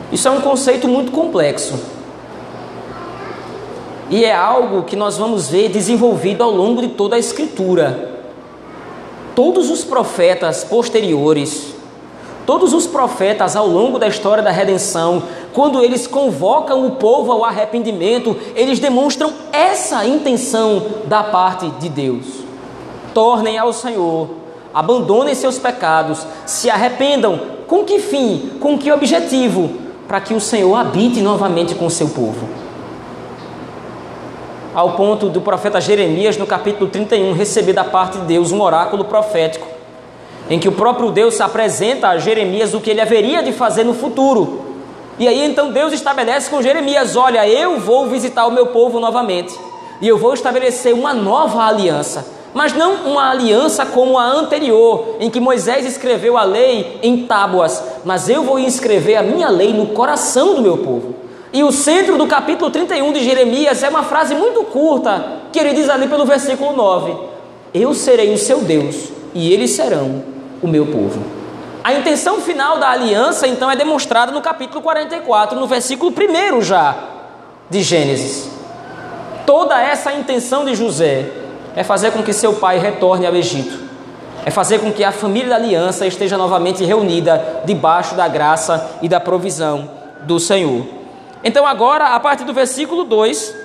Isso 0.10 0.26
é 0.26 0.32
um 0.32 0.40
conceito 0.40 0.88
muito 0.88 1.12
complexo. 1.12 1.95
E 4.10 4.24
é 4.24 4.34
algo 4.34 4.84
que 4.84 4.96
nós 4.96 5.18
vamos 5.18 5.50
ver 5.50 5.70
desenvolvido 5.70 6.44
ao 6.44 6.52
longo 6.52 6.82
de 6.82 6.90
toda 6.90 7.16
a 7.16 7.20
Escritura. 7.20 8.12
Todos 9.36 9.72
os 9.72 9.84
profetas 9.84 10.64
posteriores, 10.64 11.74
todos 12.46 12.72
os 12.72 12.86
profetas 12.86 13.56
ao 13.56 13.68
longo 13.68 13.98
da 13.98 14.08
história 14.08 14.44
da 14.44 14.52
redenção, 14.52 15.24
quando 15.52 15.84
eles 15.84 16.06
convocam 16.06 16.86
o 16.86 16.92
povo 16.92 17.32
ao 17.32 17.44
arrependimento, 17.44 18.38
eles 18.56 18.80
demonstram 18.80 19.34
essa 19.52 20.06
intenção 20.06 20.86
da 21.06 21.24
parte 21.24 21.68
de 21.80 21.90
Deus. 21.90 22.26
Tornem 23.14 23.58
ao 23.58 23.74
Senhor, 23.74 24.30
abandonem 24.74 25.34
seus 25.34 25.58
pecados, 25.58 26.26
se 26.46 26.70
arrependam. 26.70 27.40
Com 27.68 27.84
que 27.84 27.98
fim? 27.98 28.52
Com 28.60 28.78
que 28.78 28.92
objetivo? 28.92 29.72
Para 30.08 30.22
que 30.22 30.36
o 30.36 30.40
Senhor 30.40 30.76
habite 30.76 31.20
novamente 31.22 31.74
com 31.74 31.90
seu 31.90 32.10
povo. 32.10 32.65
Ao 34.76 34.92
ponto 34.92 35.30
do 35.30 35.42
profeta 35.42 35.82
Jeremias, 35.82 36.38
no 36.38 36.46
capítulo 36.46 36.90
31, 36.90 37.34
receber 37.34 37.74
da 37.74 37.84
parte 37.84 38.20
de 38.20 38.26
Deus 38.26 38.52
um 38.52 38.62
oráculo 38.62 39.06
profético, 39.06 39.66
em 40.50 40.60
que 40.60 40.68
o 40.68 40.74
próprio 40.74 41.12
Deus 41.12 41.34
se 41.34 41.42
apresenta 41.42 42.10
a 42.10 42.18
Jeremias 42.20 42.76
o 42.76 42.82
que 42.82 42.92
ele 42.92 43.02
haveria 43.02 43.42
de 43.42 43.52
fazer 43.52 43.84
no 43.84 43.94
futuro 43.94 44.66
e 45.18 45.28
aí 45.28 45.46
então 45.46 45.72
Deus 45.72 45.94
estabelece 45.94 46.50
com 46.50 46.62
Jeremias: 46.62 47.16
Olha, 47.16 47.48
eu 47.48 47.80
vou 47.80 48.08
visitar 48.08 48.46
o 48.46 48.52
meu 48.52 48.68
povo 48.68 49.00
novamente, 49.00 49.58
e 50.02 50.08
eu 50.08 50.18
vou 50.18 50.34
estabelecer 50.34 50.94
uma 50.94 51.14
nova 51.14 51.64
aliança, 51.64 52.26
mas 52.54 52.74
não 52.74 52.96
uma 53.06 53.30
aliança 53.30 53.86
como 53.86 54.18
a 54.18 54.26
anterior, 54.26 55.16
em 55.22 55.30
que 55.30 55.40
Moisés 55.40 55.86
escreveu 55.86 56.38
a 56.38 56.44
lei 56.44 57.00
em 57.02 57.26
tábuas, 57.26 57.82
mas 58.04 58.28
eu 58.28 58.44
vou 58.44 58.60
escrever 58.60 59.16
a 59.16 59.24
minha 59.24 59.48
lei 59.48 59.72
no 59.72 59.88
coração 59.88 60.56
do 60.56 60.62
meu 60.62 60.78
povo. 60.80 61.16
E 61.54 61.64
o 61.64 61.72
centro 61.72 62.18
do 62.18 62.28
capítulo 62.28 62.70
31 62.70 63.14
de 63.14 63.24
Jeremias 63.24 63.82
é 63.84 63.90
uma 63.90 64.04
frase 64.04 64.36
muito 64.36 64.64
curta, 64.64 65.42
que 65.52 65.60
ele 65.60 65.74
diz 65.74 65.90
ali 65.90 66.08
pelo 66.08 66.26
versículo 66.26 66.76
9: 66.76 67.16
Eu 67.74 67.94
serei 67.94 68.34
o 68.34 68.38
seu 68.38 68.62
Deus, 68.62 69.10
e 69.34 69.54
eles 69.54 69.72
serão 69.72 70.24
o 70.62 70.68
meu 70.68 70.88
povo. 70.88 71.46
A 71.84 71.94
intenção 71.94 72.42
final 72.42 72.80
da 72.80 72.90
aliança, 72.90 73.48
então, 73.48 73.70
é 73.70 73.76
demonstrada 73.76 74.32
no 74.32 74.42
capítulo 74.42 74.82
44, 74.82 75.60
no 75.60 75.68
versículo 75.68 76.12
1 76.12 76.62
já 76.62 76.96
de 77.70 77.84
Gênesis. 77.84 78.50
Toda 79.46 79.80
essa 79.80 80.12
intenção 80.12 80.66
de 80.66 80.74
José 80.74 81.30
é 81.76 81.84
fazer 81.84 82.12
com 82.12 82.24
que 82.24 82.34
seu 82.34 82.54
pai 82.54 82.80
retorne 82.80 83.28
ao 83.28 83.36
Egito, 83.36 83.80
é 84.44 84.50
fazer 84.50 84.80
com 84.80 84.92
que 84.92 85.04
a 85.04 85.12
família 85.12 85.50
da 85.50 85.56
aliança 85.58 86.08
esteja 86.08 86.38
novamente 86.38 86.84
reunida 86.84 87.62
debaixo 87.66 88.16
da 88.16 88.28
graça 88.28 88.98
e 89.04 89.08
da 89.08 89.20
provisão 89.20 89.88
do 90.24 90.40
Senhor. 90.40 90.95
Então, 91.48 91.64
agora, 91.68 92.16
a 92.16 92.20
partir 92.20 92.44
do 92.44 92.54
versículo 92.56 93.04
2 93.04 93.56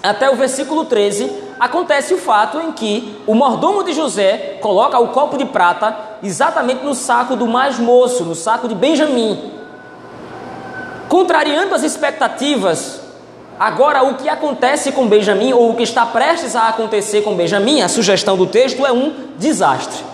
até 0.00 0.30
o 0.30 0.36
versículo 0.36 0.84
13, 0.84 1.28
acontece 1.58 2.14
o 2.14 2.18
fato 2.18 2.60
em 2.60 2.70
que 2.70 3.20
o 3.26 3.34
mordomo 3.34 3.82
de 3.82 3.92
José 3.92 4.58
coloca 4.62 4.96
o 5.00 5.08
copo 5.08 5.36
de 5.36 5.44
prata 5.44 5.96
exatamente 6.22 6.84
no 6.84 6.94
saco 6.94 7.34
do 7.34 7.48
mais 7.48 7.76
moço, 7.76 8.24
no 8.24 8.36
saco 8.36 8.68
de 8.68 8.74
Benjamim. 8.76 9.50
Contrariando 11.08 11.74
as 11.74 11.82
expectativas, 11.82 13.00
agora 13.58 14.04
o 14.04 14.14
que 14.14 14.28
acontece 14.28 14.92
com 14.92 15.08
Benjamim, 15.08 15.52
ou 15.52 15.70
o 15.70 15.74
que 15.74 15.82
está 15.82 16.06
prestes 16.06 16.54
a 16.54 16.68
acontecer 16.68 17.22
com 17.22 17.34
Benjamim, 17.34 17.80
a 17.80 17.88
sugestão 17.88 18.36
do 18.36 18.46
texto 18.46 18.86
é 18.86 18.92
um 18.92 19.12
desastre. 19.36 20.04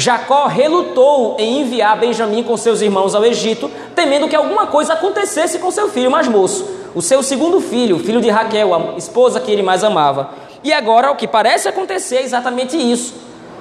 Jacó 0.00 0.46
relutou 0.46 1.36
em 1.38 1.60
enviar 1.60 2.00
Benjamim 2.00 2.42
com 2.42 2.56
seus 2.56 2.80
irmãos 2.80 3.14
ao 3.14 3.22
Egito, 3.22 3.70
temendo 3.94 4.28
que 4.28 4.34
alguma 4.34 4.66
coisa 4.66 4.94
acontecesse 4.94 5.58
com 5.58 5.70
seu 5.70 5.90
filho 5.90 6.10
mais 6.10 6.26
moço, 6.26 6.66
o 6.94 7.02
seu 7.02 7.22
segundo 7.22 7.60
filho, 7.60 7.98
filho 7.98 8.18
de 8.18 8.30
Raquel, 8.30 8.74
a 8.74 8.96
esposa 8.96 9.38
que 9.40 9.52
ele 9.52 9.62
mais 9.62 9.84
amava. 9.84 10.30
E 10.64 10.72
agora 10.72 11.10
o 11.10 11.16
que 11.16 11.28
parece 11.28 11.68
acontecer 11.68 12.16
é 12.16 12.22
exatamente 12.22 12.78
isso. 12.78 13.12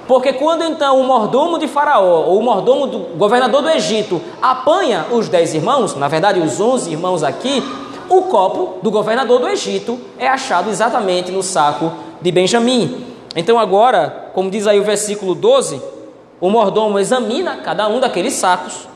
Porque 0.08 0.32
quando 0.32 0.64
então 0.64 1.02
o 1.02 1.04
mordomo 1.04 1.60
de 1.60 1.68
Faraó, 1.68 2.24
ou 2.28 2.40
o 2.40 2.42
mordomo 2.42 2.88
do 2.88 3.00
governador 3.18 3.62
do 3.62 3.70
Egito, 3.70 4.22
apanha 4.42 5.08
os 5.12 5.28
dez 5.28 5.54
irmãos, 5.54 5.94
na 5.96 6.08
verdade 6.08 6.40
os 6.40 6.62
onze 6.62 6.90
irmãos 6.90 7.22
aqui, 7.22 7.62
o 8.08 8.22
copo 8.22 8.80
do 8.82 8.90
governador 8.90 9.42
do 9.42 9.48
Egito 9.50 10.00
é 10.18 10.26
achado 10.26 10.70
exatamente 10.70 11.34
no 11.34 11.44
saco 11.44 11.92
de 12.22 12.32
Benjamim. 12.32 13.06
Então 13.36 13.60
agora, 13.60 14.32
como 14.34 14.50
diz 14.50 14.66
aí 14.68 14.80
o 14.80 14.86
versículo 14.86 15.36
12, 15.36 15.99
o 16.42 16.50
mordomo 16.50 17.00
examina 17.00 17.58
cada 17.58 17.88
um 17.88 18.00
daqueles 18.00 18.34
sacos, 18.34 18.88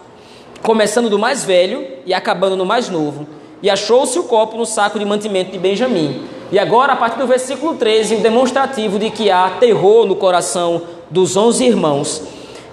começando 0.62 1.10
do 1.10 1.20
mais 1.20 1.44
velho 1.44 1.86
e 2.06 2.14
acabando 2.14 2.56
no 2.56 2.66
mais 2.66 2.90
novo, 2.90 3.28
e 3.62 3.70
achou-se 3.70 4.18
o 4.18 4.24
copo 4.24 4.58
no 4.58 4.66
saco 4.66 4.98
de 4.98 5.06
mantimento 5.06 5.52
de 5.52 5.58
Benjamim. 5.58 6.26
E 6.52 6.60
agora, 6.60 6.94
a 6.94 6.96
partir 6.96 7.18
do 7.18 7.28
versículo 7.28 7.76
13, 7.76 8.16
o 8.16 8.20
demonstrativo 8.22 9.00
de 9.00 9.10
que 9.10 9.32
há 9.32 9.50
terror 9.60 10.06
no 10.06 10.16
coração 10.16 10.84
dos 11.10 11.36
onze 11.36 11.66
irmãos. 11.66 12.22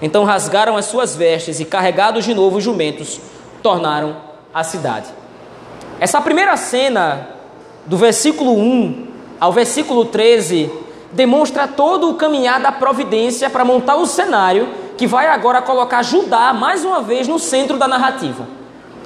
Então 0.02 0.24
rasgaram 0.24 0.76
as 0.76 0.86
suas 0.86 1.14
vestes 1.14 1.60
e, 1.60 1.64
carregados 1.64 2.24
de 2.24 2.34
novo 2.34 2.58
os 2.58 2.64
jumentos, 2.64 3.20
tornaram 3.62 4.16
a 4.52 4.64
cidade. 4.64 5.06
Essa 5.98 6.20
primeira 6.20 6.56
cena, 6.56 7.28
do 7.86 7.96
versículo 7.96 8.52
1 8.52 9.08
ao 9.38 9.52
versículo 9.52 10.04
13, 10.04 10.70
demonstra 11.12 11.66
todo 11.66 12.10
o 12.10 12.14
caminhar 12.14 12.60
da 12.60 12.70
providência 12.70 13.50
para 13.50 13.64
montar 13.64 13.96
o 13.96 14.06
cenário 14.06 14.68
que 14.96 15.06
vai 15.06 15.26
agora 15.26 15.62
colocar 15.62 16.02
Judá 16.02 16.52
mais 16.52 16.84
uma 16.84 17.00
vez 17.00 17.26
no 17.26 17.38
centro 17.38 17.78
da 17.78 17.88
narrativa. 17.88 18.46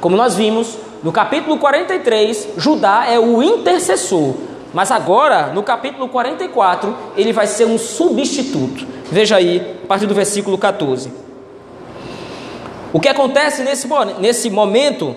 Como 0.00 0.16
nós 0.16 0.34
vimos, 0.34 0.76
no 1.02 1.12
capítulo 1.12 1.58
43, 1.58 2.48
Judá 2.56 3.06
é 3.08 3.18
o 3.18 3.42
intercessor, 3.42 4.34
mas 4.72 4.90
agora, 4.90 5.48
no 5.48 5.62
capítulo 5.62 6.08
44, 6.08 6.94
ele 7.16 7.32
vai 7.32 7.46
ser 7.46 7.64
um 7.64 7.78
substituto. 7.78 8.86
Veja 9.10 9.36
aí, 9.36 9.78
a 9.84 9.86
partir 9.86 10.06
do 10.06 10.14
versículo 10.14 10.58
14. 10.58 11.12
O 12.92 13.00
que 13.00 13.08
acontece 13.08 13.62
nesse, 13.62 13.88
nesse 14.18 14.50
momento 14.50 15.16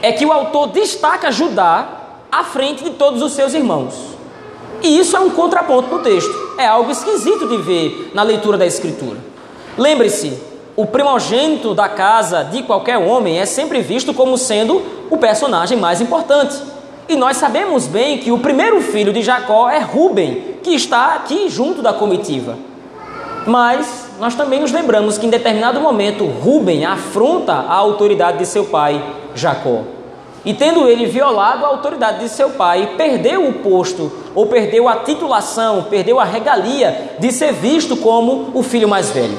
é 0.00 0.12
que 0.12 0.24
o 0.24 0.32
autor 0.32 0.68
destaca 0.68 1.32
Judá 1.32 1.88
à 2.30 2.44
frente 2.44 2.84
de 2.84 2.90
todos 2.90 3.22
os 3.22 3.32
seus 3.32 3.52
irmãos. 3.54 4.15
E 4.86 5.00
isso 5.00 5.16
é 5.16 5.20
um 5.20 5.30
contraponto 5.30 5.92
no 5.92 6.00
texto. 6.00 6.32
É 6.56 6.64
algo 6.64 6.92
esquisito 6.92 7.48
de 7.48 7.56
ver 7.56 8.12
na 8.14 8.22
leitura 8.22 8.56
da 8.56 8.64
Escritura. 8.64 9.18
Lembre-se, 9.76 10.38
o 10.76 10.86
primogênito 10.86 11.74
da 11.74 11.88
casa 11.88 12.44
de 12.44 12.62
qualquer 12.62 12.96
homem 12.96 13.40
é 13.40 13.46
sempre 13.46 13.80
visto 13.80 14.14
como 14.14 14.38
sendo 14.38 14.80
o 15.10 15.16
personagem 15.18 15.76
mais 15.76 16.00
importante. 16.00 16.56
E 17.08 17.16
nós 17.16 17.36
sabemos 17.36 17.88
bem 17.88 18.18
que 18.18 18.30
o 18.30 18.38
primeiro 18.38 18.80
filho 18.80 19.12
de 19.12 19.22
Jacó 19.22 19.68
é 19.68 19.80
Ruben, 19.80 20.58
que 20.62 20.70
está 20.70 21.14
aqui 21.14 21.48
junto 21.48 21.82
da 21.82 21.92
comitiva. 21.92 22.56
Mas 23.44 24.10
nós 24.20 24.36
também 24.36 24.60
nos 24.60 24.70
lembramos 24.70 25.18
que 25.18 25.26
em 25.26 25.30
determinado 25.30 25.80
momento 25.80 26.24
Ruben 26.24 26.84
afronta 26.84 27.52
a 27.54 27.74
autoridade 27.74 28.38
de 28.38 28.46
seu 28.46 28.66
pai 28.66 29.04
Jacó. 29.34 29.95
E 30.46 30.54
tendo 30.54 30.88
ele 30.88 31.06
violado 31.06 31.64
a 31.64 31.68
autoridade 31.68 32.20
de 32.20 32.28
seu 32.28 32.50
pai, 32.50 32.94
perdeu 32.96 33.48
o 33.48 33.54
posto, 33.54 34.12
ou 34.32 34.46
perdeu 34.46 34.88
a 34.88 34.98
titulação, 34.98 35.86
perdeu 35.90 36.20
a 36.20 36.24
regalia 36.24 37.16
de 37.18 37.32
ser 37.32 37.52
visto 37.52 37.96
como 37.96 38.52
o 38.54 38.62
filho 38.62 38.88
mais 38.88 39.10
velho. 39.10 39.36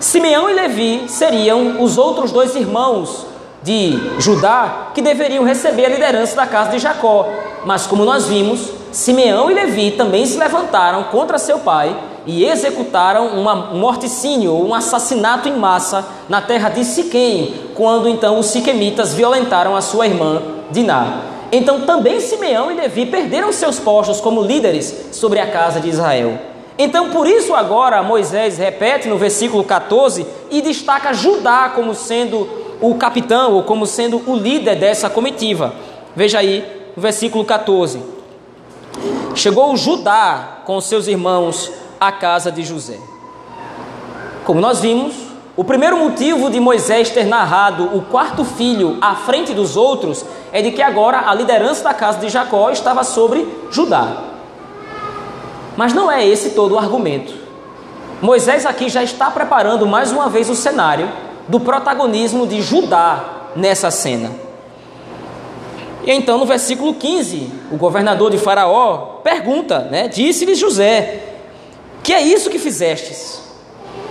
Simeão 0.00 0.48
e 0.48 0.54
Levi 0.54 1.04
seriam 1.08 1.82
os 1.82 1.98
outros 1.98 2.32
dois 2.32 2.56
irmãos 2.56 3.26
de 3.62 3.98
Judá 4.18 4.88
que 4.94 5.02
deveriam 5.02 5.44
receber 5.44 5.84
a 5.84 5.90
liderança 5.90 6.34
da 6.34 6.46
casa 6.46 6.70
de 6.70 6.78
Jacó. 6.78 7.28
Mas 7.66 7.86
como 7.86 8.02
nós 8.02 8.26
vimos, 8.26 8.70
Simeão 8.92 9.50
e 9.50 9.54
Levi 9.54 9.90
também 9.90 10.24
se 10.24 10.38
levantaram 10.38 11.04
contra 11.04 11.36
seu 11.36 11.58
pai 11.58 11.94
e 12.26 12.44
executaram 12.44 13.26
um 13.26 13.76
morticínio, 13.76 14.54
um 14.54 14.74
assassinato 14.74 15.48
em 15.48 15.56
massa 15.56 16.06
na 16.28 16.40
terra 16.40 16.68
de 16.68 16.84
Siquém, 16.84 17.54
quando 17.74 18.08
então 18.08 18.38
os 18.38 18.46
siquemitas 18.46 19.14
violentaram 19.14 19.76
a 19.76 19.80
sua 19.80 20.06
irmã 20.06 20.42
Diná. 20.70 21.20
Então 21.52 21.82
também 21.82 22.20
Simeão 22.20 22.70
e 22.70 22.74
Levi 22.74 23.06
perderam 23.06 23.52
seus 23.52 23.78
postos 23.78 24.20
como 24.20 24.42
líderes 24.42 25.08
sobre 25.12 25.38
a 25.38 25.50
casa 25.50 25.80
de 25.80 25.88
Israel. 25.88 26.38
Então 26.76 27.10
por 27.10 27.26
isso 27.26 27.54
agora 27.54 28.02
Moisés 28.02 28.58
repete 28.58 29.08
no 29.08 29.16
versículo 29.16 29.62
14 29.62 30.26
e 30.50 30.60
destaca 30.60 31.12
Judá 31.12 31.70
como 31.74 31.94
sendo 31.94 32.48
o 32.80 32.94
capitão 32.96 33.52
ou 33.52 33.62
como 33.62 33.86
sendo 33.86 34.20
o 34.26 34.34
líder 34.34 34.76
dessa 34.76 35.08
comitiva. 35.08 35.72
Veja 36.16 36.38
aí 36.38 36.64
no 36.96 37.02
versículo 37.02 37.44
14. 37.44 38.00
Chegou 39.34 39.76
Judá 39.76 40.62
com 40.64 40.80
seus 40.80 41.06
irmãos 41.06 41.70
a 42.06 42.12
casa 42.12 42.50
de 42.50 42.62
José. 42.62 42.98
Como 44.44 44.60
nós 44.60 44.80
vimos, 44.80 45.14
o 45.56 45.62
primeiro 45.62 45.96
motivo 45.96 46.50
de 46.50 46.58
Moisés 46.58 47.10
ter 47.10 47.24
narrado 47.24 47.96
o 47.96 48.02
quarto 48.02 48.44
filho 48.44 48.98
à 49.00 49.14
frente 49.14 49.54
dos 49.54 49.76
outros 49.76 50.24
é 50.52 50.60
de 50.60 50.72
que 50.72 50.82
agora 50.82 51.28
a 51.30 51.34
liderança 51.34 51.84
da 51.84 51.94
casa 51.94 52.18
de 52.18 52.28
Jacó 52.28 52.70
estava 52.70 53.04
sobre 53.04 53.46
Judá. 53.70 54.24
Mas 55.76 55.92
não 55.92 56.10
é 56.10 56.26
esse 56.26 56.50
todo 56.50 56.72
o 56.72 56.78
argumento. 56.78 57.34
Moisés 58.20 58.66
aqui 58.66 58.88
já 58.88 59.02
está 59.02 59.30
preparando 59.30 59.86
mais 59.86 60.10
uma 60.10 60.28
vez 60.28 60.50
o 60.50 60.54
cenário 60.54 61.10
do 61.48 61.60
protagonismo 61.60 62.46
de 62.46 62.60
Judá 62.60 63.50
nessa 63.54 63.90
cena. 63.90 64.30
E 66.04 66.10
então 66.10 66.36
no 66.36 66.46
versículo 66.46 66.94
15, 66.94 67.50
o 67.70 67.76
governador 67.76 68.30
de 68.30 68.38
Faraó 68.38 69.20
pergunta, 69.22 69.80
né? 69.90 70.08
Disse-lhes 70.08 70.58
José: 70.58 71.33
que 72.04 72.12
é 72.12 72.20
isso 72.20 72.50
que 72.50 72.58
fizestes? 72.58 73.42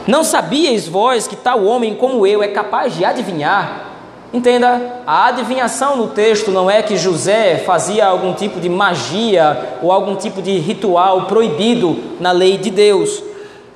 Não 0.08 0.23
sabíeis 0.23 0.88
vós 0.88 1.27
que 1.27 1.36
tal 1.36 1.63
homem 1.63 1.95
como 1.95 2.25
eu 2.25 2.41
é 2.41 2.47
capaz 2.47 2.95
de 2.95 3.06
adivinhar? 3.06 3.91
Entenda, 4.34 5.03
a 5.06 5.27
adivinhação 5.27 5.95
no 5.95 6.08
texto 6.08 6.49
não 6.49 6.69
é 6.69 6.82
que 6.82 6.97
José 6.97 7.60
fazia 7.60 8.08
algum 8.08 8.34
tipo 8.34 8.60
de 8.60 8.67
magia 8.67 9.77
ou 9.79 9.91
algum 9.91 10.15
tipo 10.15 10.41
de 10.41 10.58
ritual 10.58 11.27
proibido 11.27 12.15
na 12.19 12.32
lei 12.32 12.58
de 12.58 12.71
Deus. 12.71 13.21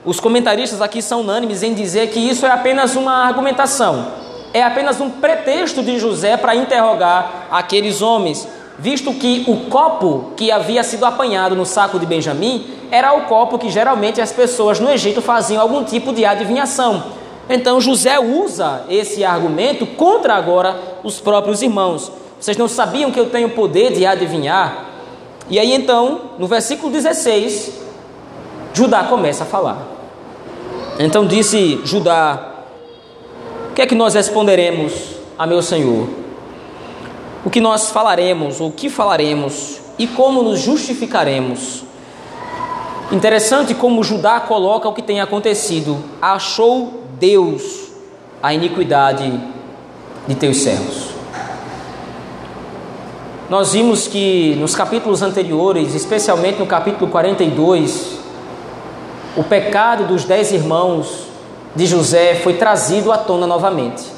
Os 0.03 0.19
comentaristas 0.19 0.81
aqui 0.81 0.99
são 0.99 1.21
unânimes 1.21 1.61
em 1.61 1.75
dizer 1.75 2.09
que 2.09 2.19
isso 2.19 2.43
é 2.43 2.49
apenas 2.49 2.95
uma 2.95 3.23
argumentação, 3.27 4.07
é 4.51 4.63
apenas 4.63 4.99
um 4.99 5.11
pretexto 5.11 5.83
de 5.83 5.99
José 5.99 6.35
para 6.35 6.55
interrogar 6.55 7.47
aqueles 7.51 8.01
homens, 8.01 8.47
visto 8.79 9.13
que 9.13 9.43
o 9.47 9.69
copo 9.69 10.31
que 10.35 10.51
havia 10.51 10.83
sido 10.83 11.05
apanhado 11.05 11.55
no 11.55 11.65
saco 11.65 11.99
de 11.99 12.05
Benjamim 12.05 12.65
era 12.91 13.13
o 13.13 13.23
copo 13.23 13.57
que 13.57 13.69
geralmente 13.69 14.21
as 14.21 14.31
pessoas 14.31 14.79
no 14.79 14.89
Egito 14.89 15.21
faziam 15.21 15.61
algum 15.61 15.83
tipo 15.83 16.13
de 16.13 16.25
adivinhação. 16.25 17.03
Então 17.49 17.81
José 17.81 18.19
usa 18.19 18.85
esse 18.89 19.23
argumento 19.23 19.85
contra 19.85 20.35
agora 20.35 20.79
os 21.03 21.19
próprios 21.19 21.61
irmãos. 21.61 22.11
Vocês 22.39 22.57
não 22.57 22.67
sabiam 22.67 23.11
que 23.11 23.19
eu 23.19 23.29
tenho 23.29 23.49
poder 23.49 23.93
de 23.93 24.05
adivinhar? 24.05 24.85
E 25.49 25.57
aí 25.57 25.73
então, 25.73 26.21
no 26.37 26.45
versículo 26.45 26.91
16, 26.91 27.71
Judá 28.73 29.05
começa 29.05 29.43
a 29.43 29.47
falar. 29.47 29.81
Então 30.99 31.25
disse 31.25 31.81
Judá: 31.83 32.65
O 33.71 33.73
que 33.73 33.81
é 33.81 33.87
que 33.87 33.95
nós 33.95 34.13
responderemos 34.13 34.93
a 35.37 35.47
meu 35.47 35.61
senhor? 35.61 36.26
O 37.47 37.49
que 37.49 37.61
nós 37.61 37.91
falaremos, 37.91 38.59
o 38.59 38.69
que 38.69 38.89
falaremos, 38.89 39.79
e 39.97 40.05
como 40.05 40.43
nos 40.43 40.59
justificaremos? 40.59 41.85
Interessante 43.09 43.73
como 43.73 44.03
Judá 44.03 44.41
coloca 44.41 44.89
o 44.89 44.93
que 44.93 45.01
tem 45.01 45.21
acontecido. 45.21 45.97
Achou 46.21 47.03
Deus 47.17 47.87
a 48.43 48.53
iniquidade 48.53 49.31
de 50.27 50.35
teus 50.35 50.57
servos. 50.57 51.11
Nós 53.49 53.71
vimos 53.71 54.09
que 54.09 54.57
nos 54.59 54.75
capítulos 54.75 55.21
anteriores, 55.21 55.95
especialmente 55.95 56.59
no 56.59 56.67
capítulo 56.67 57.09
42, 57.09 58.19
o 59.37 59.43
pecado 59.45 60.05
dos 60.05 60.25
dez 60.25 60.51
irmãos 60.51 61.27
de 61.73 61.85
José 61.85 62.41
foi 62.43 62.55
trazido 62.55 63.09
à 63.09 63.17
tona 63.17 63.47
novamente. 63.47 64.16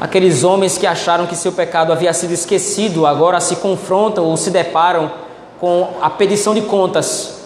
Aqueles 0.00 0.42
homens 0.44 0.78
que 0.78 0.86
acharam 0.86 1.26
que 1.26 1.36
seu 1.36 1.52
pecado 1.52 1.92
havia 1.92 2.12
sido 2.12 2.32
esquecido 2.32 3.06
agora 3.06 3.38
se 3.40 3.56
confrontam 3.56 4.24
ou 4.24 4.36
se 4.36 4.50
deparam 4.50 5.10
com 5.60 5.88
a 6.00 6.08
pedição 6.08 6.54
de 6.54 6.62
contas 6.62 7.40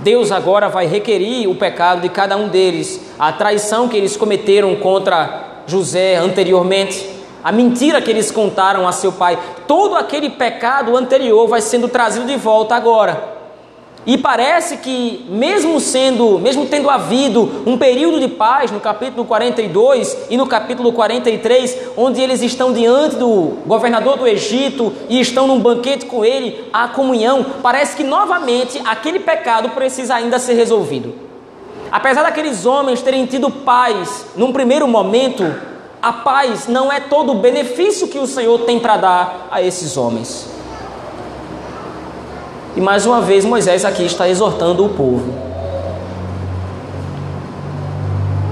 Deus 0.00 0.30
agora 0.30 0.68
vai 0.68 0.86
requerir 0.86 1.48
o 1.48 1.56
pecado 1.56 2.02
de 2.02 2.08
cada 2.08 2.36
um 2.36 2.48
deles, 2.48 3.00
a 3.18 3.32
traição 3.32 3.88
que 3.88 3.96
eles 3.96 4.16
cometeram 4.16 4.76
contra 4.76 5.62
José 5.66 6.16
anteriormente, 6.16 7.08
a 7.42 7.50
mentira 7.50 8.00
que 8.00 8.10
eles 8.10 8.30
contaram 8.30 8.86
a 8.86 8.92
seu 8.92 9.10
pai, 9.10 9.38
todo 9.66 9.96
aquele 9.96 10.30
pecado 10.30 10.96
anterior 10.96 11.48
vai 11.48 11.60
sendo 11.60 11.88
trazido 11.88 12.26
de 12.26 12.36
volta 12.36 12.76
agora. 12.76 13.37
E 14.08 14.16
parece 14.16 14.78
que, 14.78 15.26
mesmo 15.28 15.78
sendo, 15.78 16.38
mesmo 16.38 16.64
tendo 16.64 16.88
havido 16.88 17.62
um 17.66 17.76
período 17.76 18.18
de 18.18 18.26
paz 18.26 18.70
no 18.70 18.80
capítulo 18.80 19.26
42 19.26 20.28
e 20.30 20.36
no 20.38 20.46
capítulo 20.46 20.94
43, 20.94 21.90
onde 21.94 22.18
eles 22.18 22.40
estão 22.40 22.72
diante 22.72 23.16
do 23.16 23.58
governador 23.66 24.16
do 24.16 24.26
Egito 24.26 24.94
e 25.10 25.20
estão 25.20 25.46
num 25.46 25.60
banquete 25.60 26.06
com 26.06 26.24
ele, 26.24 26.70
a 26.72 26.88
comunhão, 26.88 27.44
parece 27.62 27.94
que 27.94 28.02
novamente 28.02 28.80
aquele 28.82 29.18
pecado 29.20 29.68
precisa 29.74 30.14
ainda 30.14 30.38
ser 30.38 30.54
resolvido. 30.54 31.14
Apesar 31.92 32.22
daqueles 32.22 32.64
homens 32.64 33.02
terem 33.02 33.26
tido 33.26 33.50
paz 33.50 34.24
num 34.34 34.54
primeiro 34.54 34.88
momento, 34.88 35.44
a 36.00 36.14
paz 36.14 36.66
não 36.66 36.90
é 36.90 36.98
todo 36.98 37.32
o 37.32 37.40
benefício 37.40 38.08
que 38.08 38.18
o 38.18 38.26
Senhor 38.26 38.60
tem 38.60 38.80
para 38.80 38.96
dar 38.96 39.48
a 39.50 39.60
esses 39.60 39.98
homens. 39.98 40.57
E 42.78 42.80
mais 42.80 43.04
uma 43.06 43.20
vez 43.20 43.44
Moisés 43.44 43.84
aqui 43.84 44.04
está 44.04 44.28
exortando 44.28 44.86
o 44.86 44.90
povo. 44.90 45.34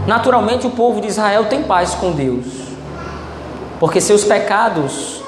Naturalmente 0.05 0.67
o 0.67 0.71
povo 0.71 1.01
de 1.01 1.07
Israel 1.07 1.45
tem 1.45 1.63
paz 1.63 1.95
com 1.95 2.11
Deus, 2.11 2.45
porque 3.79 4.01
seus 4.01 4.25
pecados 4.25 5.23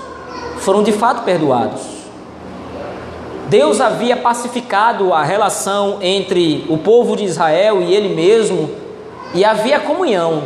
foram 0.56 0.82
de 0.82 0.90
fato 0.90 1.22
perdoados. 1.22 1.80
Deus 3.48 3.80
havia 3.80 4.16
pacificado 4.16 5.14
a 5.14 5.22
relação 5.22 5.98
entre 6.00 6.66
o 6.68 6.76
povo 6.76 7.14
de 7.14 7.22
Israel 7.22 7.80
e 7.80 7.94
ele 7.94 8.16
mesmo, 8.16 8.68
e 9.32 9.44
havia 9.44 9.78
comunhão. 9.78 10.42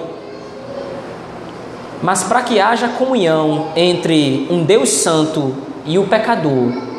Mas 2.03 2.23
para 2.23 2.43
que 2.43 2.61
haja 2.61 2.89
comunhão 2.89 3.69
entre 3.75 4.47
um 4.51 4.63
Deus 4.63 4.91
santo 4.91 5.55
e 5.87 5.99
o 5.99 6.07
pecador, 6.07 6.92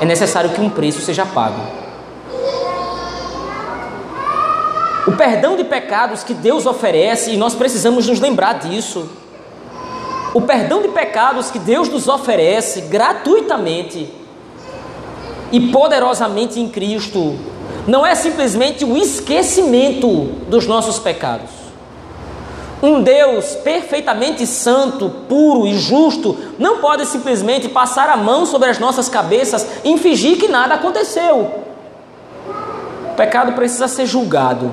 é 0.00 0.04
necessário 0.04 0.50
que 0.50 0.60
um 0.60 0.70
preço 0.70 1.00
seja 1.00 1.26
pago. 1.26 1.60
O 5.06 5.12
perdão 5.12 5.56
de 5.56 5.64
pecados 5.64 6.24
que 6.24 6.32
Deus 6.32 6.66
oferece, 6.66 7.32
e 7.32 7.36
nós 7.36 7.54
precisamos 7.54 8.06
nos 8.06 8.18
lembrar 8.18 8.54
disso. 8.54 9.08
O 10.32 10.40
perdão 10.40 10.80
de 10.80 10.88
pecados 10.88 11.50
que 11.50 11.58
Deus 11.58 11.88
nos 11.88 12.08
oferece 12.08 12.82
gratuitamente 12.82 14.08
e 15.52 15.72
poderosamente 15.72 16.60
em 16.60 16.68
Cristo 16.68 17.36
não 17.86 18.06
é 18.06 18.14
simplesmente 18.14 18.84
o 18.84 18.96
esquecimento 18.96 20.08
dos 20.48 20.66
nossos 20.66 20.98
pecados. 20.98 21.59
Um 22.82 23.02
Deus 23.02 23.56
perfeitamente 23.56 24.46
santo, 24.46 25.10
puro 25.28 25.66
e 25.66 25.78
justo 25.78 26.36
não 26.58 26.78
pode 26.78 27.04
simplesmente 27.04 27.68
passar 27.68 28.08
a 28.08 28.16
mão 28.16 28.46
sobre 28.46 28.70
as 28.70 28.78
nossas 28.78 29.08
cabeças 29.08 29.66
e 29.84 29.98
fingir 29.98 30.38
que 30.38 30.48
nada 30.48 30.74
aconteceu. 30.74 31.64
O 33.12 33.14
pecado 33.16 33.52
precisa 33.52 33.86
ser 33.86 34.06
julgado. 34.06 34.72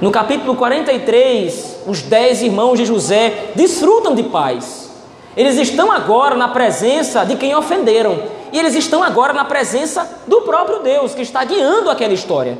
No 0.00 0.12
capítulo 0.12 0.54
43, 0.54 1.78
os 1.86 2.02
dez 2.02 2.42
irmãos 2.42 2.76
de 2.76 2.84
José 2.84 3.50
desfrutam 3.56 4.14
de 4.14 4.22
paz. 4.24 4.90
Eles 5.36 5.56
estão 5.56 5.90
agora 5.90 6.36
na 6.36 6.48
presença 6.48 7.24
de 7.24 7.34
quem 7.34 7.54
ofenderam. 7.54 8.36
E 8.52 8.58
eles 8.58 8.74
estão 8.74 9.02
agora 9.02 9.32
na 9.32 9.44
presença 9.44 10.08
do 10.26 10.42
próprio 10.42 10.78
Deus 10.80 11.14
que 11.14 11.22
está 11.22 11.42
guiando 11.44 11.90
aquela 11.90 12.14
história. 12.14 12.56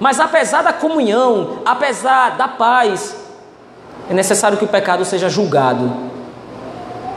Mas 0.00 0.18
apesar 0.18 0.62
da 0.62 0.72
comunhão, 0.72 1.60
apesar 1.64 2.36
da 2.36 2.48
paz, 2.48 3.16
é 4.10 4.14
necessário 4.14 4.56
que 4.56 4.64
o 4.64 4.68
pecado 4.68 5.04
seja 5.04 5.28
julgado. 5.28 5.92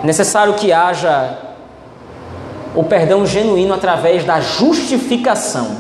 É 0.04 0.06
necessário 0.06 0.54
que 0.56 0.74
haja 0.74 1.38
o 2.76 2.84
perdão 2.84 3.26
genuíno 3.26 3.74
através 3.74 4.24
da 4.24 4.40
justificação. 4.40 5.78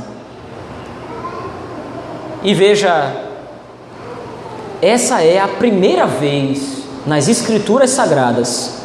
E 2.43 2.53
veja, 2.53 3.11
essa 4.81 5.21
é 5.21 5.39
a 5.39 5.47
primeira 5.47 6.05
vez 6.05 6.83
nas 7.05 7.27
Escrituras 7.27 7.91
Sagradas 7.91 8.81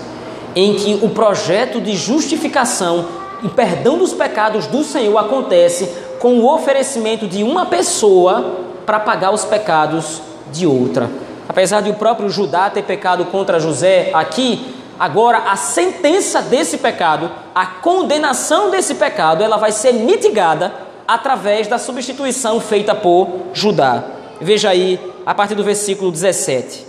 em 0.54 0.74
que 0.74 0.98
o 1.02 1.10
projeto 1.10 1.80
de 1.80 1.94
justificação 1.94 3.06
e 3.42 3.48
perdão 3.48 3.98
dos 3.98 4.14
pecados 4.14 4.66
do 4.66 4.82
Senhor 4.82 5.18
acontece 5.18 5.86
com 6.18 6.38
o 6.38 6.52
oferecimento 6.52 7.26
de 7.26 7.42
uma 7.42 7.66
pessoa 7.66 8.56
para 8.86 8.98
pagar 8.98 9.32
os 9.32 9.44
pecados 9.44 10.22
de 10.50 10.66
outra. 10.66 11.10
Apesar 11.56 11.80
de 11.80 11.88
o 11.88 11.94
próprio 11.94 12.28
Judá 12.28 12.68
ter 12.68 12.82
pecado 12.82 13.24
contra 13.24 13.58
José, 13.58 14.10
aqui, 14.12 14.74
agora 14.98 15.38
a 15.50 15.56
sentença 15.56 16.42
desse 16.42 16.76
pecado, 16.76 17.30
a 17.54 17.64
condenação 17.64 18.68
desse 18.68 18.96
pecado, 18.96 19.42
ela 19.42 19.56
vai 19.56 19.72
ser 19.72 19.94
mitigada 19.94 20.70
através 21.08 21.66
da 21.66 21.78
substituição 21.78 22.60
feita 22.60 22.94
por 22.94 23.28
Judá. 23.54 24.04
Veja 24.38 24.68
aí, 24.68 25.00
a 25.24 25.34
partir 25.34 25.54
do 25.54 25.64
versículo 25.64 26.12
17. 26.12 26.86